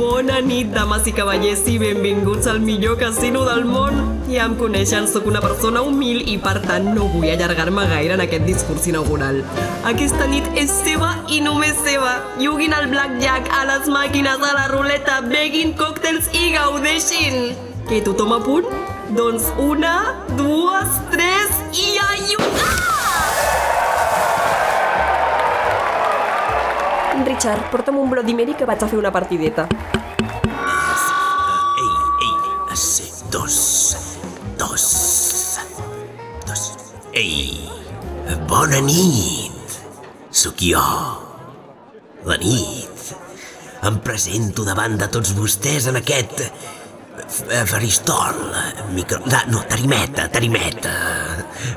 Bona 0.00 0.40
nit, 0.42 0.72
dames 0.74 1.06
i 1.06 1.14
cavallers, 1.14 1.62
i 1.70 1.76
benvinguts 1.78 2.50
al 2.50 2.58
millor 2.66 2.98
casino 2.98 3.44
del 3.46 3.62
món. 3.62 4.02
Ja 4.26 4.48
em 4.50 4.58
coneixen, 4.58 5.06
sóc 5.06 5.30
una 5.30 5.38
persona 5.46 5.86
humil 5.86 6.26
i 6.26 6.34
per 6.42 6.56
tant 6.66 6.90
no 6.98 7.06
vull 7.14 7.30
allargar-me 7.30 7.86
gaire 7.94 8.18
en 8.18 8.26
aquest 8.26 8.50
discurs 8.50 8.90
inaugural. 8.90 9.44
Aquesta 9.86 10.26
nit 10.34 10.50
és 10.58 10.74
seva 10.82 11.14
i 11.30 11.38
només 11.46 11.78
seva. 11.86 12.24
Juguin 12.42 12.74
al 12.74 12.90
blackjack, 12.90 13.54
a 13.54 13.68
les 13.70 13.86
màquines, 13.86 14.42
a 14.42 14.54
la 14.64 14.70
ruleta, 14.74 15.22
beguin 15.30 15.78
còctels 15.78 16.26
i 16.34 16.56
gaudeixin. 16.58 17.52
Que 17.86 18.02
tothom 18.02 18.34
a 18.34 18.42
punt? 18.42 18.66
Doncs 19.10 19.48
una, 19.58 20.14
dues, 20.38 20.79
Richard, 27.40 27.70
porta'm 27.72 27.96
un 27.96 28.10
Bloody 28.12 28.52
que 28.52 28.66
vaig 28.68 28.82
a 28.84 28.86
fer 28.86 28.98
una 28.98 29.10
partideta. 29.10 29.62
Ei, 31.80 31.92
ei, 32.26 32.76
sí, 32.76 33.06
dos, 33.32 33.96
dos, 34.60 34.84
dos. 36.44 36.66
Ei, 37.16 37.64
bona 38.46 38.82
nit. 38.84 39.78
sóc 40.30 40.60
jo. 40.60 40.84
La 42.28 42.36
nit. 42.36 43.16
Em 43.88 43.96
presento 44.04 44.68
davant 44.68 45.00
de 45.00 45.08
tots 45.08 45.32
vostès 45.32 45.88
en 45.88 45.96
aquest 45.96 46.44
eh, 46.44 47.64
faristol, 47.64 48.36
micro... 48.92 49.24
No, 49.24 49.40
no, 49.48 49.64
tarimeta, 49.64 50.28
tarimeta, 50.28 50.92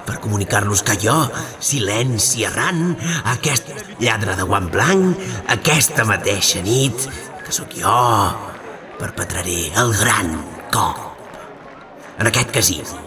per 0.07 0.19
comunicar-los 0.23 0.83
que 0.85 0.97
jo, 1.01 1.15
silenci 1.59 2.45
errant, 2.47 2.95
aquest 3.33 3.71
lladre 4.01 4.37
de 4.39 4.47
guant 4.49 4.69
blanc, 4.73 5.19
aquesta 5.53 6.05
mateixa 6.09 6.63
nit, 6.65 7.07
que 7.43 7.55
sóc 7.55 7.73
jo, 7.77 7.97
perpetraré 8.99 9.71
el 9.81 9.95
gran 9.99 10.37
cop. 10.73 11.09
En 12.19 12.29
aquest 12.29 12.53
casino. 12.53 13.01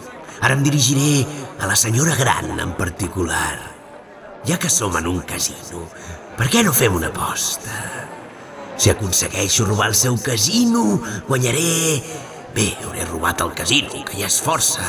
Ara 0.44 0.52
em 0.52 0.62
dirigiré 0.66 1.24
a 1.58 1.68
la 1.70 1.76
senyora 1.80 2.14
gran 2.18 2.58
en 2.60 2.74
particular. 2.76 3.56
Ja 4.46 4.58
que 4.60 4.68
som 4.70 4.94
en 4.98 5.08
un 5.10 5.22
casino, 5.26 5.86
per 6.36 6.50
què 6.52 6.60
no 6.62 6.74
fem 6.76 6.94
una 6.94 7.08
aposta? 7.08 7.72
Si 8.76 8.90
aconsegueixo 8.92 9.64
robar 9.64 9.88
el 9.88 9.96
seu 9.96 10.18
casino, 10.20 11.00
guanyaré... 11.28 12.02
Bé, 12.56 12.70
hauré 12.84 13.04
robat 13.08 13.40
el 13.44 13.52
casino, 13.56 14.02
que 14.04 14.18
ja 14.20 14.28
és 14.28 14.36
força. 14.44 14.84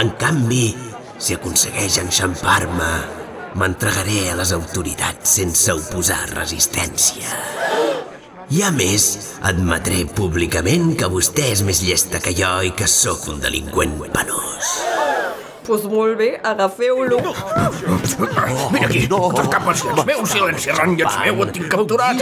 En 0.00 0.12
canvi, 0.20 0.70
si 1.18 1.34
aconsegueix 1.34 1.98
enxampar-me, 2.02 2.90
m'entregaré 3.58 4.30
a 4.30 4.36
les 4.38 4.52
autoritats 4.54 5.38
sense 5.38 5.74
oposar 5.74 6.20
resistència. 6.30 7.32
I 8.48 8.62
a 8.64 8.70
més, 8.72 9.34
admetré 9.44 10.04
públicament 10.16 10.94
que 10.96 11.08
vostè 11.12 11.50
és 11.52 11.60
més 11.66 11.82
llesta 11.84 12.22
que 12.24 12.32
jo 12.38 12.52
i 12.64 12.70
que 12.76 12.86
sóc 12.88 13.26
un 13.28 13.42
delinqüent 13.42 13.98
penós. 14.14 14.70
Pues 15.66 15.84
molt 15.84 16.16
bé, 16.16 16.30
agafeu-lo. 16.40 17.18
Vine 18.72 18.86
aquí, 18.86 19.04
no, 19.10 19.26
no 19.34 19.44
capes, 19.52 19.84
ets 19.84 20.06
meu, 20.08 20.24
silenci, 20.24 20.72
ran, 20.78 20.96
ets 20.96 21.18
meu, 21.26 21.44
et 21.44 21.52
tinc 21.58 21.68
capturat. 21.74 22.16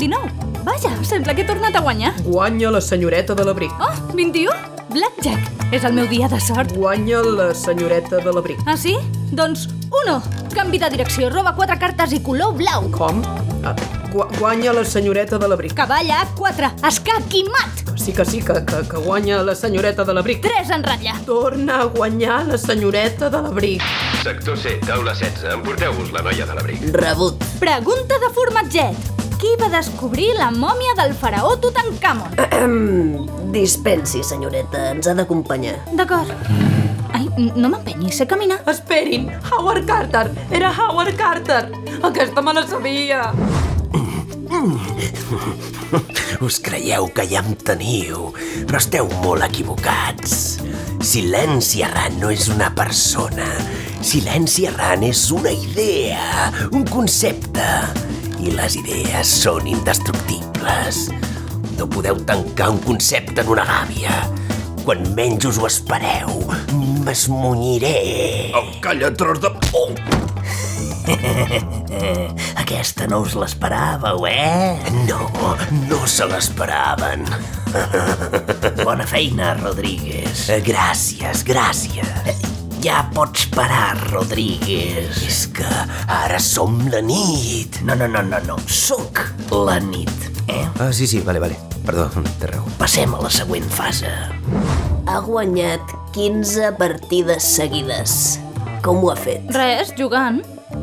19. 0.00 0.35
Vaja, 0.66 0.90
sembla 1.06 1.32
que 1.32 1.42
he 1.42 1.46
tornat 1.46 1.76
a 1.78 1.80
guanyar. 1.80 2.12
Guanya 2.26 2.72
la 2.74 2.80
senyoreta 2.80 3.36
de 3.38 3.44
l'abric. 3.46 3.70
Oh, 3.78 3.92
21? 4.16 4.50
Blackjack. 4.90 5.70
És 5.70 5.84
el 5.86 5.94
meu 5.94 6.08
dia 6.10 6.26
de 6.26 6.40
sort. 6.42 6.72
Guanya 6.74 7.20
la 7.22 7.52
senyoreta 7.54 8.18
de 8.18 8.32
l'abric. 8.34 8.58
Ah, 8.66 8.74
sí? 8.76 8.96
Doncs 9.30 9.68
1. 9.94 10.16
Canvi 10.56 10.80
de 10.82 10.90
direcció, 10.90 11.30
roba 11.30 11.54
quatre 11.54 11.78
cartes 11.78 12.16
i 12.18 12.20
color 12.22 12.56
blau. 12.58 12.90
Com? 12.90 13.22
Ah, 13.62 13.76
gu 14.10 14.26
guanya 14.40 14.74
la 14.74 14.82
senyoreta 14.84 15.38
de 15.38 15.46
l'abric. 15.46 15.74
Cavall 15.78 16.10
a 16.10 16.24
4, 16.34 16.72
escac 16.90 17.38
i 17.38 17.44
mat. 17.46 17.86
Sí 17.94 18.12
que 18.12 18.26
sí, 18.26 18.42
que, 18.42 18.64
que, 18.66 18.82
que 18.90 19.06
guanya 19.06 19.44
la 19.46 19.54
senyoreta 19.54 20.02
de 20.04 20.18
l'abric. 20.18 20.42
3 20.42 20.74
en 20.80 20.82
ratlla. 20.82 21.14
Torna 21.26 21.82
a 21.84 21.90
guanyar 21.94 22.44
la 22.50 22.58
senyoreta 22.58 23.30
de 23.30 23.42
l'abric. 23.46 23.86
Sector 24.24 24.58
C, 24.58 24.80
taula 24.86 25.14
16, 25.14 25.46
emporteu-vos 25.60 26.10
la 26.10 26.26
noia 26.26 26.46
de 26.46 26.58
l'abric. 26.58 26.88
Rebut. 26.90 27.38
Pregunta 27.62 28.18
de 28.18 28.34
formatget. 28.34 29.15
Qui 29.36 29.50
va 29.60 29.68
descobrir 29.68 30.30
la 30.38 30.48
mòmia 30.50 30.94
del 30.96 31.12
faraó 31.16 31.56
Tutankamon? 31.60 32.32
Dispensi, 33.56 34.22
senyoreta, 34.24 34.92
ens 34.94 35.08
ha 35.10 35.14
d'acompanyar. 35.18 35.74
D'acord. 35.98 36.32
Ai, 37.12 37.26
no 37.52 37.68
m'empenyi, 37.68 38.08
sé 38.16 38.24
caminar. 38.28 38.62
Esperin, 38.72 39.28
Howard 39.50 39.84
Carter! 39.88 40.30
Era 40.50 40.72
Howard 40.72 41.16
Carter! 41.20 41.68
Aquesta 42.08 42.42
me 42.42 42.56
la 42.56 42.64
sabia! 42.66 43.28
Us 46.46 46.56
creieu 46.64 47.10
que 47.12 47.26
ja 47.28 47.42
em 47.44 47.52
teniu, 47.60 48.30
però 48.64 48.80
esteu 48.80 49.10
molt 49.20 49.44
equivocats. 49.44 50.56
Silenci 51.04 51.84
errant 51.84 52.16
no 52.22 52.32
és 52.32 52.48
una 52.52 52.70
persona. 52.76 53.50
Silenci 54.00 54.64
errant 54.70 55.04
és 55.04 55.26
una 55.34 55.52
idea, 55.52 56.48
un 56.72 56.88
concepte. 56.88 57.68
I 58.42 58.52
les 58.54 58.76
idees 58.78 59.30
són 59.42 59.66
indestructibles. 59.70 61.06
No 61.76 61.86
podeu 61.92 62.18
tancar 62.28 62.70
un 62.74 62.80
concepte 62.84 63.42
en 63.42 63.48
una 63.52 63.64
gàbia. 63.68 64.20
Quan 64.86 65.02
menys 65.16 65.48
us 65.48 65.58
ho 65.58 65.66
espereu, 65.66 66.30
m'esmunyiré. 67.06 67.96
Oh, 68.54 68.66
calla, 68.84 69.10
tros 69.18 69.40
de... 69.42 69.50
Oh! 69.74 69.90
Aquesta 72.62 73.06
no 73.10 73.20
us 73.24 73.34
l'esperàveu, 73.38 74.26
eh? 74.30 74.76
No, 75.08 75.28
no 75.88 76.00
se 76.10 76.26
l'esperaven. 76.30 77.26
Bona 78.86 79.06
feina, 79.06 79.54
Rodríguez. 79.60 80.48
Eh, 80.50 80.60
Gràcies, 80.66 81.44
gràcies. 81.46 82.46
Ja 82.84 83.00
pots 83.14 83.46
parar, 83.54 83.96
Rodríguez. 84.10 85.22
És 85.26 85.46
que 85.56 85.66
ara 86.12 86.38
som 86.42 86.76
la 86.92 87.00
nit. 87.04 87.80
No, 87.86 87.96
no, 87.96 88.08
no, 88.10 88.22
no, 88.22 88.40
no. 88.46 88.56
Soc 88.68 89.22
la 89.50 89.78
nit, 89.80 90.12
eh? 90.48 90.66
Ah, 90.78 90.92
sí, 90.92 91.06
sí, 91.08 91.20
vale, 91.24 91.40
vale. 91.40 91.56
Perdó, 91.86 92.08
té 92.40 92.50
raó. 92.50 92.66
Passem 92.80 93.14
a 93.14 93.22
la 93.22 93.30
següent 93.32 93.66
fase. 93.72 94.10
Ha 95.06 95.22
guanyat 95.24 95.94
15 96.14 96.74
partides 96.78 97.46
seguides. 97.56 98.36
Com 98.84 99.00
ho 99.02 99.10
ha 99.12 99.16
fet? 99.16 99.48
Res, 99.56 99.94
jugant. 99.98 100.42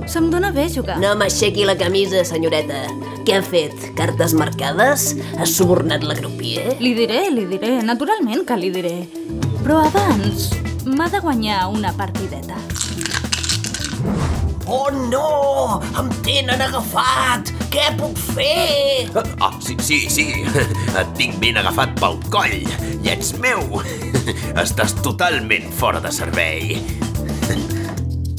Se'm 0.10 0.32
dóna 0.34 0.50
bé 0.56 0.68
jugar. 0.74 0.98
No 1.00 1.14
m'aixequi 1.20 1.68
la 1.68 1.78
camisa, 1.80 2.24
senyoreta. 2.26 2.82
Què 3.28 3.38
ha 3.38 3.46
fet? 3.46 3.92
Cartes 4.00 4.34
marcades? 4.36 5.12
Ha 5.38 5.48
subornat 5.48 6.04
la 6.08 6.18
crupier? 6.18 6.80
Li 6.82 6.96
diré, 6.98 7.28
li 7.32 7.46
diré, 7.52 7.78
naturalment 7.86 8.48
que 8.48 8.60
li 8.60 8.74
diré. 8.74 8.98
Però 9.64 9.84
abans 9.86 10.50
m'ha 10.86 11.10
de 11.10 11.20
guanyar 11.20 11.68
una 11.72 11.94
partideta. 11.94 12.58
Oh, 14.66 14.90
no! 14.90 15.82
Em 16.00 16.10
tenen 16.24 16.62
agafat! 16.64 17.52
Què 17.74 17.90
puc 18.00 18.18
fer? 18.36 19.10
Ah, 19.42 19.52
sí, 19.60 19.76
sí, 19.82 20.00
sí. 20.10 20.28
Et 21.00 21.14
tinc 21.20 21.40
ben 21.42 21.60
agafat 21.60 21.96
pel 22.00 22.20
coll. 22.34 22.64
I 23.04 23.14
ets 23.16 23.34
meu. 23.44 23.82
Estàs 24.64 24.96
totalment 25.04 25.72
fora 25.80 26.04
de 26.04 26.14
servei. 26.16 26.78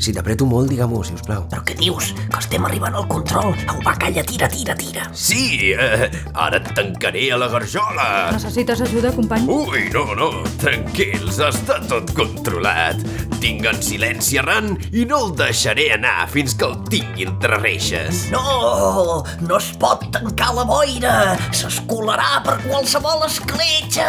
Si 0.00 0.12
t'apreto 0.12 0.44
molt, 0.48 0.68
digue-m'ho, 0.72 1.00
si 1.06 1.14
us 1.16 1.22
plau. 1.24 1.44
Però 1.50 1.62
què 1.64 1.76
dius? 1.78 2.10
Que 2.32 2.40
estem 2.42 2.64
arribant 2.66 2.96
al 2.98 3.06
control. 3.08 3.54
Au, 3.70 3.78
va, 3.86 3.94
calla, 4.00 4.24
tira, 4.26 4.48
tira, 4.52 4.74
tira. 4.76 5.06
Sí, 5.16 5.72
eh, 5.72 6.08
ara 6.34 6.58
et 6.60 6.70
tancaré 6.76 7.28
a 7.32 7.38
la 7.40 7.48
garjola. 7.52 8.08
Necessites 8.34 8.82
ajuda, 8.84 9.12
company? 9.16 9.46
Ui, 9.48 9.86
no, 9.94 10.04
no, 10.18 10.30
tranquils, 10.60 11.38
està 11.46 11.78
tot 11.88 12.12
controlat. 12.16 13.00
Tinc 13.44 13.66
en 13.68 13.80
silenci 13.84 14.38
errant 14.40 14.72
i 14.92 15.04
no 15.08 15.20
el 15.26 15.34
deixaré 15.38 15.90
anar 15.96 16.28
fins 16.32 16.56
que 16.58 16.68
el 16.68 16.78
tingui 16.90 17.26
entre 17.28 17.60
reixes. 17.60 18.26
No! 18.34 19.22
No 19.44 19.60
es 19.60 19.70
pot 19.80 20.06
tancar 20.14 20.52
la 20.56 20.66
boira! 20.68 21.16
S'escolarà 21.52 22.42
per 22.44 22.58
qualsevol 22.66 23.26
escletxa! 23.28 24.08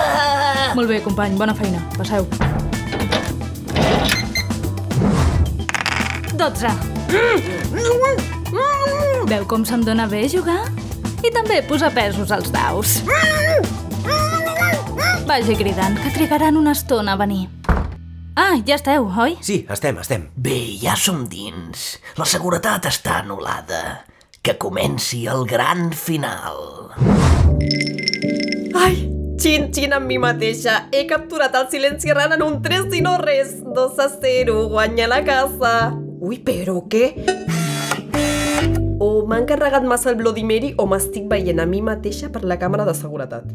Molt 0.76 0.91
bé, 0.91 1.02
company, 1.06 1.36
bona 1.39 1.56
feina. 1.58 1.84
Passeu. 2.00 2.28
12. 6.38 6.67
Veu 9.26 9.45
com 9.48 9.63
se'm 9.65 9.84
dóna 9.88 10.06
bé 10.12 10.26
jugar? 10.30 10.67
I 11.26 11.32
també 11.34 11.62
posar 11.65 11.93
pesos 11.95 12.32
als 12.32 12.52
daus. 12.54 13.00
Vagi 15.26 15.56
cridant, 15.58 15.98
que 16.04 16.12
trigaran 16.13 16.58
una 16.60 16.76
estona 16.76 17.15
a 17.15 17.17
venir. 17.17 17.48
Ah, 18.36 18.60
ja 18.67 18.76
esteu, 18.76 19.08
oi? 19.08 19.38
Sí, 19.41 19.63
estem, 19.71 19.98
estem. 20.04 20.28
Bé, 20.36 20.76
ja 20.82 20.93
som 21.00 21.24
dins. 21.32 21.95
La 22.19 22.28
seguretat 22.28 22.86
està 22.91 23.21
anul·lada. 23.24 24.04
Que 24.43 24.58
comenci 24.62 25.24
el 25.32 25.48
gran 25.50 25.89
final. 25.95 26.91
Ai, 28.76 29.08
xin, 29.41 29.71
xin 29.74 29.95
amb 29.98 30.06
mi 30.12 30.19
mateixa. 30.21 30.84
He 30.91 31.08
capturat 31.10 31.56
el 31.58 31.71
silenci 31.71 32.12
errant 32.13 32.36
en 32.38 32.43
un 32.45 32.60
3 32.62 32.91
i 32.93 33.02
no 33.02 33.17
res. 33.24 33.56
2 33.65 34.04
a 34.04 34.12
0, 34.19 34.65
guanya 34.76 35.08
la 35.10 35.24
casa. 35.26 35.95
Ui, 36.25 36.39
però 36.41 36.79
què? 36.89 37.11
O 38.97 39.27
m'ha 39.29 39.43
encarregat 39.43 39.83
massa 39.85 40.09
el 40.09 40.15
Bloody 40.17 40.41
Mary 40.47 40.71
o 40.81 40.88
m'estic 40.89 41.27
veient 41.29 41.59
a 41.61 41.67
mi 41.69 41.83
mateixa 41.85 42.31
per 42.33 42.41
la 42.49 42.57
càmera 42.57 42.88
de 42.88 42.95
seguretat. 42.97 43.51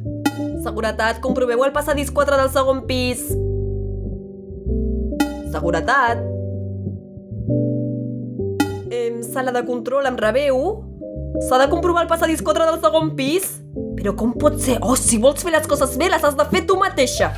Seguretat, 0.62 1.18
comproveu 1.24 1.64
el 1.66 1.72
passadís 1.74 2.12
4 2.14 2.38
del 2.38 2.52
segon 2.54 2.84
pis. 2.86 3.24
Seguretat. 5.50 6.22
Em, 9.00 9.18
sala 9.26 9.50
de 9.56 9.64
control, 9.66 10.06
em 10.06 10.20
rebeu? 10.20 10.62
S'ha 11.48 11.58
de 11.64 11.66
comprovar 11.74 12.06
el 12.06 12.12
passadís 12.12 12.44
4 12.46 12.70
del 12.70 12.78
segon 12.86 13.10
pis? 13.18 13.50
Però 13.98 14.14
com 14.14 14.36
pot 14.38 14.62
ser? 14.62 14.78
Oh, 14.78 14.94
si 14.94 15.18
vols 15.18 15.42
fer 15.42 15.56
les 15.56 15.66
coses 15.66 15.98
bé, 15.98 16.06
les 16.12 16.22
has 16.22 16.38
de 16.38 16.46
fer 16.54 16.62
tu 16.70 16.78
mateixa. 16.78 17.34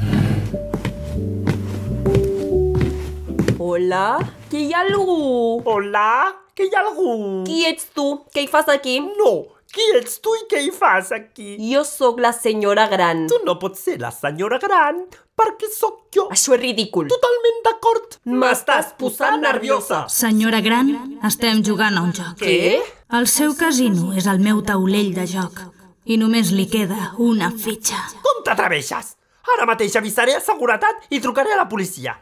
Hola? 3.57 4.42
Que 4.53 4.61
hi 4.61 4.73
ha 4.77 4.83
algú? 4.85 5.62
Hola? 5.65 6.29
Que 6.53 6.67
hi 6.67 6.75
ha 6.77 6.83
algú? 6.83 7.12
Qui 7.47 7.62
ets 7.65 7.87
tu? 7.97 8.05
Què 8.35 8.43
hi 8.45 8.49
fas 8.53 8.67
aquí? 8.69 8.99
No, 9.01 9.31
Qui 9.73 9.85
ets 9.97 10.19
tu 10.21 10.35
i 10.37 10.43
què 10.51 10.59
hi 10.61 10.73
fas 10.77 11.09
aquí? 11.17 11.55
Jo 11.57 11.81
sóc 11.88 12.19
la 12.21 12.35
senyora 12.37 12.85
gran. 12.91 13.23
Tu 13.31 13.38
no 13.47 13.55
pots 13.62 13.81
ser 13.87 13.95
la 14.03 14.11
senyora 14.12 14.59
gran, 14.61 14.99
perquè 15.41 15.71
sóc 15.73 16.03
jo. 16.12 16.27
Això 16.35 16.53
és 16.59 16.61
ridícul. 16.61 17.09
Totalment 17.09 17.62
d'acord. 17.65 18.19
M'estàs 18.29 18.91
posant 19.01 19.41
nerviosa. 19.41 20.03
Senyora 20.12 20.61
gran, 20.61 20.93
estem 21.25 21.65
jugant 21.65 21.97
a 21.97 22.03
un 22.05 22.12
joc. 22.12 22.37
Què? 22.45 22.83
El 23.17 23.31
seu 23.33 23.57
casino 23.57 24.12
és 24.12 24.29
el 24.29 24.45
meu 24.45 24.61
taulell 24.69 25.15
de 25.17 25.25
joc. 25.33 25.65
I 26.05 26.21
només 26.21 26.53
li 26.53 26.69
queda 26.69 27.15
una 27.17 27.49
fitxa. 27.57 28.05
Com 28.21 28.45
t'atreveixes? 28.45 29.15
Ara 29.57 29.65
mateix 29.73 29.97
avisaré 29.97 30.37
a 30.37 30.45
seguretat 30.45 31.09
i 31.09 31.25
trucaré 31.25 31.57
a 31.57 31.62
la 31.65 31.71
policia. 31.73 32.19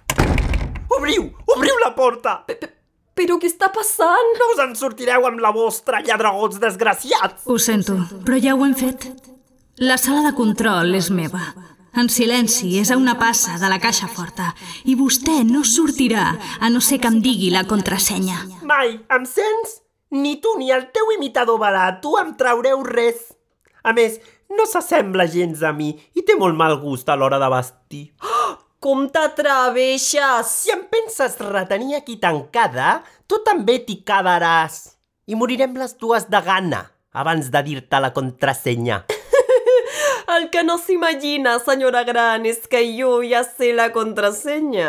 Obriu! 1.01 1.31
Obriu 1.49 1.79
la 1.81 1.95
porta! 1.97 2.43
Però 3.17 3.39
què 3.41 3.49
està 3.49 3.71
passant? 3.73 4.35
No 4.37 4.51
us 4.53 4.59
en 4.61 4.75
sortireu 4.77 5.25
amb 5.25 5.41
la 5.41 5.49
vostra, 5.57 6.03
lladregots 6.05 6.59
desgraciats! 6.61 7.47
Ho 7.49 7.57
sento, 7.57 7.97
però 8.27 8.37
ja 8.37 8.53
ho 8.53 8.67
hem 8.67 8.75
fet. 8.77 9.07
La 9.81 9.97
sala 9.97 10.27
de 10.27 10.35
control 10.37 10.93
és 10.99 11.09
meva. 11.09 11.41
En 11.97 12.11
silenci 12.13 12.75
és 12.83 12.93
a 12.93 12.99
una 13.01 13.15
passa 13.19 13.57
de 13.63 13.71
la 13.73 13.79
caixa 13.81 14.11
forta 14.13 14.51
i 14.85 14.93
vostè 14.99 15.39
no 15.49 15.65
sortirà 15.65 16.27
a 16.61 16.69
no 16.69 16.85
ser 16.85 17.01
que 17.01 17.09
em 17.09 17.17
digui 17.25 17.49
la 17.55 17.65
contrasenya. 17.71 18.45
Mai, 18.69 18.99
em 19.17 19.25
sents? 19.25 19.79
Ni 20.13 20.37
tu 20.45 20.53
ni 20.61 20.69
el 20.75 20.91
teu 20.93 21.15
imitador 21.17 21.57
barato 21.63 22.19
em 22.21 22.35
traureu 22.37 22.85
res. 22.85 23.31
A 23.89 23.97
més, 23.97 24.21
no 24.53 24.69
s'assembla 24.69 25.25
gens 25.33 25.65
a 25.65 25.73
mi 25.73 25.95
i 26.13 26.27
té 26.29 26.37
molt 26.37 26.61
mal 26.61 26.77
gust 26.85 27.09
a 27.09 27.17
l'hora 27.17 27.41
de 27.41 27.49
vestir. 27.57 28.05
Com 28.81 29.11
t'atreveixes? 29.12 30.49
Si 30.49 30.71
em 30.73 30.87
penses 30.88 31.35
retenir 31.45 31.99
aquí 31.99 32.14
tancada, 32.16 33.03
tu 33.29 33.37
també 33.45 33.75
t'hi 33.85 33.99
quedaràs. 34.09 34.79
I 35.29 35.37
morirem 35.37 35.75
les 35.77 35.93
dues 36.01 36.25
de 36.33 36.40
gana 36.47 36.87
abans 37.12 37.51
de 37.53 37.61
dir-te 37.66 38.01
la 38.01 38.09
contrasenya. 38.16 39.03
El 40.35 40.49
que 40.49 40.62
no 40.64 40.79
s'imagina, 40.81 41.59
senyora 41.61 42.07
gran, 42.09 42.49
és 42.49 42.64
que 42.73 42.81
jo 42.97 43.19
ja 43.21 43.45
sé 43.45 43.75
la 43.77 43.90
contrasenya. 43.93 44.88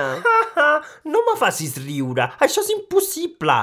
no 1.12 1.26
me 1.28 1.36
facis 1.36 1.76
riure, 1.84 2.30
això 2.40 2.64
és 2.64 2.72
impossible. 2.78 3.60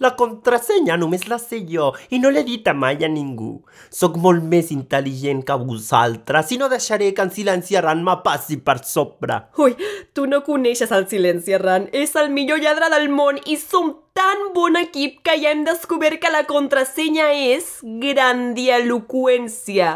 La 0.00 0.14
contrasenya 0.16 0.96
només 0.96 1.26
la 1.28 1.36
sé 1.38 1.58
jo 1.68 1.90
i 2.08 2.18
no 2.22 2.30
l'he 2.32 2.42
dit 2.46 2.68
mai 2.72 3.04
a 3.04 3.08
ningú. 3.12 3.60
Soc 3.92 4.16
molt 4.16 4.42
més 4.42 4.70
intel·ligent 4.72 5.44
que 5.44 5.56
vosaltres 5.60 6.52
i 6.54 6.56
no 6.60 6.68
deixaré 6.72 7.12
que 7.14 7.22
en 7.26 7.30
silenci 7.34 7.76
errant 7.76 8.02
me 8.04 8.14
passi 8.24 8.56
per 8.56 8.78
sobre. 8.84 9.34
Ui, 9.60 9.76
tu 10.16 10.26
no 10.26 10.40
coneixes 10.46 10.90
el 10.96 11.06
silenci 11.10 11.52
errant. 11.52 11.88
És 11.92 12.16
el 12.16 12.30
millor 12.32 12.58
lladre 12.64 12.88
del 12.94 13.08
món 13.12 13.38
i 13.44 13.56
som 13.60 13.92
tan 14.16 14.38
bon 14.54 14.76
equip 14.80 15.20
que 15.26 15.36
ja 15.42 15.50
hem 15.52 15.64
descobert 15.68 16.20
que 16.22 16.30
la 16.32 16.44
contrasenya 16.48 17.28
és 17.52 17.64
grandialoquència. 18.00 19.90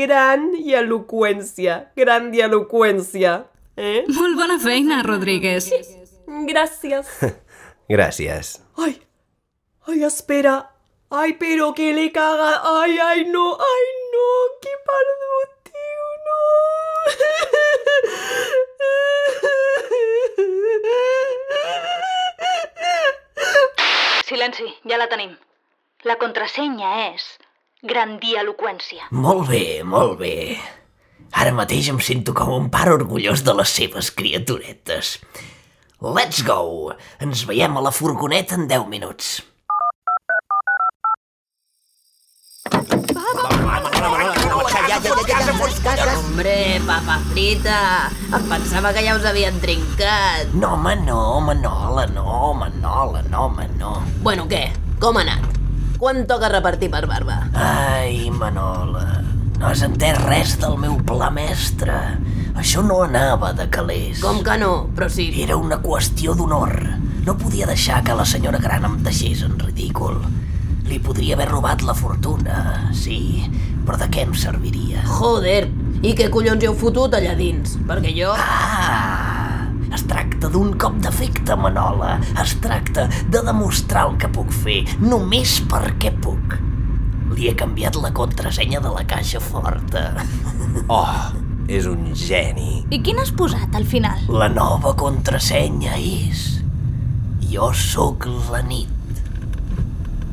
Gran 0.00 0.54
i 0.56 0.72
eloqüència. 0.80 1.92
Grandialoquència. 2.00 3.44
Eh? 3.76 4.04
Molt 4.08 4.36
bona 4.40 4.58
feina, 4.60 5.02
Rodríguez. 5.04 5.68
Gràcies. 6.48 7.06
Gràcies. 7.92 8.56
Ai, 8.80 8.96
ai, 9.90 10.04
espera. 10.04 10.70
Ai, 11.10 11.34
però 11.34 11.72
que 11.74 11.92
le 11.92 12.12
caga. 12.12 12.62
Ai, 12.80 12.98
ai, 12.98 13.24
no, 13.24 13.56
ai, 13.58 13.86
no, 14.14 14.26
que 14.62 14.70
he 14.70 14.78
perdut, 14.86 15.50
tio, 15.66 16.08
no. 16.26 16.40
Silenci, 24.30 24.68
ja 24.86 24.96
la 24.98 25.08
tenim. 25.10 25.32
La 26.06 26.16
contrasenya 26.16 26.90
és 27.10 27.24
grandialoquència. 27.82 29.10
Molt 29.10 29.48
bé, 29.50 29.82
molt 29.82 30.18
bé. 30.22 30.56
Ara 31.36 31.52
mateix 31.54 31.88
em 31.90 32.00
sento 32.02 32.32
com 32.34 32.50
un 32.54 32.70
pare 32.70 32.94
orgullós 32.94 33.42
de 33.46 33.52
les 33.58 33.70
seves 33.74 34.10
criaturetes. 34.14 35.18
Let's 36.00 36.40
go! 36.46 36.94
Ens 37.20 37.44
veiem 37.44 37.76
a 37.76 37.82
la 37.84 37.92
furgoneta 37.92 38.54
en 38.56 38.66
10 38.70 38.86
minuts. 38.88 39.49
Hombre, 46.40 46.80
papa 46.86 47.18
frita, 47.30 48.10
em 48.32 48.44
pensava 48.48 48.92
que 48.96 49.02
ja 49.04 49.16
us 49.18 49.24
havien 49.28 49.56
trincat. 49.60 50.52
No, 50.54 50.74
home, 50.76 50.94
no, 51.04 51.40
Manola, 51.44 52.06
no, 52.14 52.52
Manola, 52.54 53.22
no, 53.28 53.46
home, 53.46 53.66
no. 53.78 53.98
Bueno, 54.24 54.46
què? 54.48 54.70
Com 55.02 55.18
ha 55.18 55.24
anat? 55.26 55.58
Quan 56.00 56.24
toca 56.28 56.48
repartir 56.48 56.88
per 56.92 57.04
barba? 57.10 57.42
Ai, 57.52 58.30
Manola, 58.32 59.20
no 59.58 59.68
has 59.68 59.84
entès 59.84 60.16
res 60.24 60.56
del 60.62 60.78
meu 60.80 60.96
pla 61.04 61.28
mestre. 61.34 61.98
Això 62.56 62.80
no 62.84 63.02
anava 63.04 63.52
de 63.56 63.68
calés. 63.72 64.20
Com 64.24 64.40
que 64.44 64.56
no? 64.60 64.86
Però 64.96 65.10
sí... 65.12 65.28
Era 65.42 65.56
una 65.60 65.80
qüestió 65.84 66.32
d'honor. 66.36 66.72
No 67.26 67.36
podia 67.36 67.68
deixar 67.68 68.00
que 68.04 68.16
la 68.16 68.24
senyora 68.24 68.60
gran 68.62 68.86
em 68.88 68.96
deixés 69.04 69.44
en 69.44 69.58
ridícul. 69.60 70.16
Li 70.88 70.98
podria 71.04 71.36
haver 71.36 71.50
robat 71.52 71.84
la 71.86 71.94
fortuna, 71.94 72.90
sí, 72.96 73.44
però 73.90 73.98
de 73.98 74.06
què 74.14 74.22
em 74.22 74.34
serviria? 74.38 75.00
Joder, 75.02 75.64
i 76.06 76.12
què 76.14 76.28
collons 76.30 76.62
hi 76.62 76.68
heu 76.68 76.76
fotut 76.78 77.16
allà 77.18 77.32
dins? 77.34 77.72
Perquè 77.88 78.12
jo... 78.14 78.30
Ah, 78.38 79.66
es 79.90 80.04
tracta 80.06 80.46
d'un 80.52 80.76
cop 80.78 81.00
d'efecte, 81.02 81.56
Manola. 81.58 82.12
Es 82.38 82.54
tracta 82.62 83.08
de 83.34 83.42
demostrar 83.48 84.04
el 84.06 84.14
que 84.22 84.30
puc 84.30 84.54
fer, 84.54 84.84
només 85.02 85.56
perquè 85.72 86.12
puc. 86.22 86.54
Li 87.34 87.50
he 87.50 87.56
canviat 87.58 87.98
la 87.98 88.12
contrasenya 88.14 88.78
de 88.84 88.94
la 88.94 89.02
caixa 89.10 89.42
forta. 89.42 90.12
Oh, 90.86 91.32
és 91.66 91.88
un 91.90 92.12
geni. 92.14 92.84
I 92.94 93.00
quin 93.02 93.18
has 93.18 93.32
posat 93.34 93.74
al 93.74 93.88
final? 93.90 94.22
La 94.30 94.46
nova 94.52 94.92
contrasenya 94.98 95.96
és... 95.98 96.44
Jo 97.50 97.72
sóc 97.74 98.28
la 98.52 98.62
nit. 98.62 99.19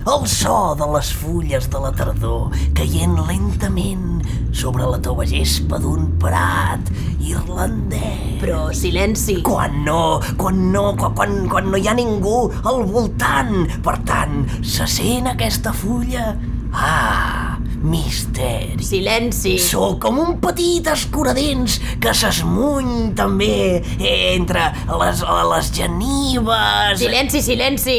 El 0.07 0.23
so 0.31 0.71
de 0.79 0.85
les 0.93 1.07
fulles 1.19 1.65
de 1.67 1.79
la 1.83 1.89
tardor 1.91 2.53
caient 2.77 3.17
lentament 3.27 4.21
sobre 4.55 4.85
la 4.87 5.01
tova 5.03 5.25
gespa 5.27 5.81
d'un 5.83 6.05
prat 6.21 6.87
irlandès. 7.19 8.37
Però 8.39 8.69
silenci. 8.71 9.41
Quan 9.43 9.81
no, 9.83 10.21
quan 10.39 10.61
no, 10.71 10.93
quan, 10.95 11.11
quan, 11.17 11.33
quan 11.51 11.67
no 11.73 11.81
hi 11.81 11.89
ha 11.91 11.95
ningú 11.97 12.37
al 12.63 12.85
voltant. 12.87 13.65
Per 13.83 13.97
tant, 14.07 14.45
se 14.63 14.87
sent 14.87 15.27
aquesta 15.27 15.73
fulla? 15.75 16.29
Ah, 16.71 17.57
misteri. 17.83 18.79
Silenci. 18.87 19.57
Sóc 19.59 19.99
com 20.05 20.21
un 20.23 20.37
petit 20.39 20.87
escuradents 20.87 21.81
que 21.99 22.13
s'esmuny 22.15 23.11
també 23.19 23.81
entre 23.99 24.69
les, 25.03 25.25
les 25.51 25.73
genives... 25.81 27.03
Silenci, 27.03 27.43
silenci. 27.43 27.97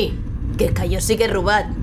Que, 0.56 0.72
que 0.72 0.88
jo 0.88 1.04
sí 1.04 1.20
que 1.20 1.28
he 1.28 1.30
robat. 1.34 1.77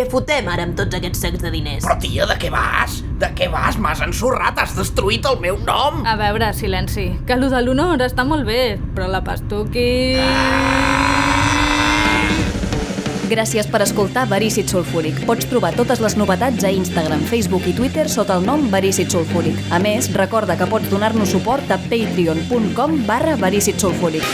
Què 0.00 0.06
fotem 0.08 0.46
ara 0.48 0.64
amb 0.64 0.78
tots 0.78 0.96
aquests 0.96 1.20
sacs 1.20 1.42
de 1.44 1.50
diners? 1.52 1.82
Però 1.84 1.92
tia, 2.00 2.24
de 2.24 2.32
què 2.40 2.48
vas? 2.48 2.94
De 3.20 3.28
què 3.36 3.50
vas? 3.52 3.76
M'has 3.76 4.00
ensorrat, 4.00 4.56
has 4.56 4.70
destruït 4.72 5.26
el 5.28 5.36
meu 5.42 5.58
nom! 5.66 5.98
A 6.08 6.14
veure, 6.16 6.46
silenci, 6.56 7.04
que 7.28 7.34
allò 7.36 7.50
de 7.52 7.58
l'honor 7.60 8.00
està 8.06 8.24
molt 8.24 8.48
bé, 8.48 8.78
però 8.96 9.10
la 9.12 9.20
pastuqui... 9.26 9.84
Gràcies 13.28 13.68
per 13.68 13.82
escoltar 13.84 14.24
Verícid 14.30 14.72
Sulfúric. 14.72 15.20
Pots 15.28 15.44
trobar 15.52 15.74
totes 15.76 16.00
les 16.00 16.16
novetats 16.16 16.64
a 16.64 16.72
Instagram, 16.72 17.26
Facebook 17.28 17.68
i 17.68 17.74
Twitter 17.76 18.06
sota 18.08 18.38
el 18.40 18.48
nom 18.48 18.70
Verícid 18.72 19.12
Sulfúric. 19.12 19.60
A 19.68 19.82
més, 19.84 20.08
recorda 20.16 20.56
que 20.56 20.70
pots 20.72 20.88
donar-nos 20.88 21.36
suport 21.36 21.68
a 21.68 21.78
patreon.com 21.92 23.02
barra 23.04 23.36
Verícid 23.36 23.76
Sulfúric. 23.84 24.24